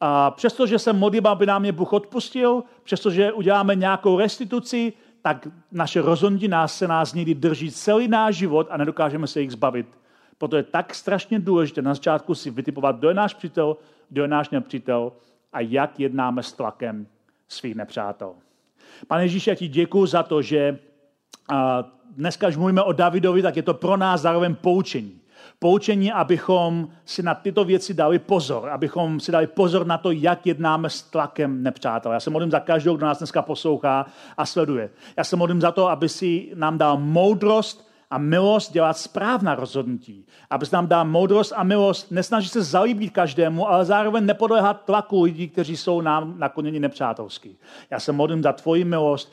a 0.00 0.30
přestože 0.30 0.78
se 0.78 0.92
modlím, 0.92 1.26
aby 1.26 1.46
nám 1.46 1.64
je 1.64 1.72
Bůh 1.72 1.92
odpustil, 1.92 2.64
přestože 2.82 3.32
uděláme 3.32 3.74
nějakou 3.74 4.18
restituci, 4.18 4.92
tak 5.22 5.48
naše 5.72 6.02
rozhodnutí 6.02 6.48
nás 6.48 6.78
se 6.78 6.88
nás 6.88 7.14
někdy 7.14 7.34
drží 7.34 7.70
celý 7.70 8.08
náš 8.08 8.36
život 8.36 8.66
a 8.70 8.76
nedokážeme 8.76 9.26
se 9.26 9.40
jich 9.40 9.52
zbavit. 9.52 9.86
Proto 10.38 10.56
je 10.56 10.62
tak 10.62 10.94
strašně 10.94 11.38
důležité 11.38 11.82
na 11.82 11.94
začátku 11.94 12.34
si 12.34 12.50
vytipovat, 12.50 12.96
kdo 12.96 13.08
je 13.08 13.14
náš 13.14 13.34
přítel, 13.34 13.76
kdo 14.08 14.22
je 14.22 14.28
náš 14.28 14.50
nepřítel 14.50 15.12
a 15.52 15.60
jak 15.60 16.00
jednáme 16.00 16.42
s 16.42 16.52
tlakem 16.52 17.06
svých 17.48 17.74
nepřátel. 17.74 18.34
Pane 19.06 19.24
Ježíši, 19.24 19.50
já 19.50 19.56
ti 19.56 19.68
děkuji 19.68 20.06
za 20.06 20.22
to, 20.22 20.42
že 20.42 20.78
dneska, 22.16 22.50
mluvíme 22.56 22.82
o 22.82 22.92
Davidovi, 22.92 23.42
tak 23.42 23.56
je 23.56 23.62
to 23.62 23.74
pro 23.74 23.96
nás 23.96 24.20
zároveň 24.20 24.54
poučení. 24.54 25.18
Poučení, 25.58 26.12
abychom 26.12 26.88
si 27.04 27.22
na 27.22 27.34
tyto 27.34 27.64
věci 27.64 27.94
dali 27.94 28.18
pozor, 28.18 28.68
abychom 28.68 29.20
si 29.20 29.32
dali 29.32 29.46
pozor 29.46 29.86
na 29.86 29.98
to, 29.98 30.10
jak 30.10 30.46
jednáme 30.46 30.90
s 30.90 31.02
tlakem 31.02 31.62
nepřátel. 31.62 32.12
Já 32.12 32.20
se 32.20 32.30
modlím 32.30 32.50
za 32.50 32.60
každou, 32.60 32.96
kdo 32.96 33.06
nás 33.06 33.18
dneska 33.18 33.42
poslouchá 33.42 34.06
a 34.36 34.46
sleduje. 34.46 34.90
Já 35.16 35.24
se 35.24 35.36
modlím 35.36 35.60
za 35.60 35.72
to, 35.72 35.88
aby 35.88 36.08
si 36.08 36.52
nám 36.54 36.78
dal 36.78 36.98
moudrost 36.98 37.92
a 38.10 38.18
milost 38.18 38.72
dělat 38.72 38.98
správná 38.98 39.54
rozhodnutí. 39.54 40.26
Aby 40.50 40.66
se 40.66 40.76
nám 40.76 40.86
dal 40.86 41.04
moudrost 41.04 41.52
a 41.56 41.64
milost, 41.64 42.10
nesnaží 42.10 42.48
se 42.48 42.62
zalíbit 42.62 43.10
každému, 43.10 43.68
ale 43.68 43.84
zároveň 43.84 44.26
nepodléhat 44.26 44.84
tlaku 44.84 45.22
lidí, 45.22 45.48
kteří 45.48 45.76
jsou 45.76 46.00
nám 46.00 46.34
nakloněni 46.38 46.80
nepřátelský. 46.80 47.56
Já 47.90 48.00
se 48.00 48.12
modlím 48.12 48.42
za 48.42 48.52
tvoji 48.52 48.84
milost, 48.84 49.32